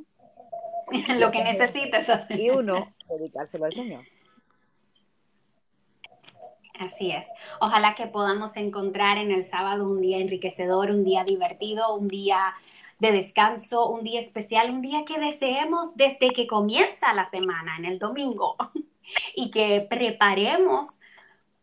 lo 1.19 1.32
que 1.32 1.43
necesites. 1.43 2.08
Y 2.30 2.49
uno, 2.49 2.93
dedicárselo 3.10 3.65
al 3.65 3.73
Señor. 3.73 4.06
Así 6.79 7.11
es. 7.11 7.25
Ojalá 7.59 7.95
que 7.95 8.07
podamos 8.07 8.55
encontrar 8.55 9.17
en 9.17 9.31
el 9.31 9.49
sábado 9.49 9.85
un 9.89 10.01
día 10.01 10.17
enriquecedor, 10.17 10.91
un 10.91 11.03
día 11.03 11.23
divertido, 11.23 11.95
un 11.95 12.07
día 12.07 12.53
de 12.99 13.11
descanso, 13.11 13.89
un 13.89 14.03
día 14.03 14.21
especial, 14.21 14.71
un 14.71 14.81
día 14.81 15.05
que 15.05 15.19
deseemos 15.19 15.95
desde 15.95 16.31
que 16.31 16.47
comienza 16.47 17.13
la 17.13 17.25
semana, 17.25 17.77
en 17.77 17.85
el 17.85 17.99
domingo, 17.99 18.55
y 19.35 19.51
que 19.51 19.85
preparemos 19.89 20.87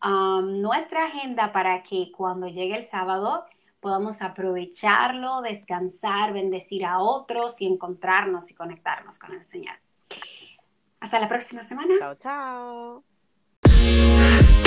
um, 0.05 0.61
nuestra 0.61 1.07
agenda 1.07 1.53
para 1.53 1.83
que 1.83 2.11
cuando 2.13 2.47
llegue 2.49 2.77
el 2.77 2.87
sábado 2.87 3.45
podamos 3.81 4.23
aprovecharlo, 4.23 5.43
descansar, 5.43 6.33
bendecir 6.33 6.87
a 6.87 7.01
otros 7.01 7.61
y 7.61 7.67
encontrarnos 7.67 8.51
y 8.51 8.55
conectarnos 8.55 9.19
con 9.19 9.35
el 9.35 9.47
Señor. 9.47 9.77
Hasta 11.01 11.21
la 11.21 11.29
próxima 11.29 11.65
semana. 11.65 11.95
Chao, 11.99 12.15
chao. 12.15 13.14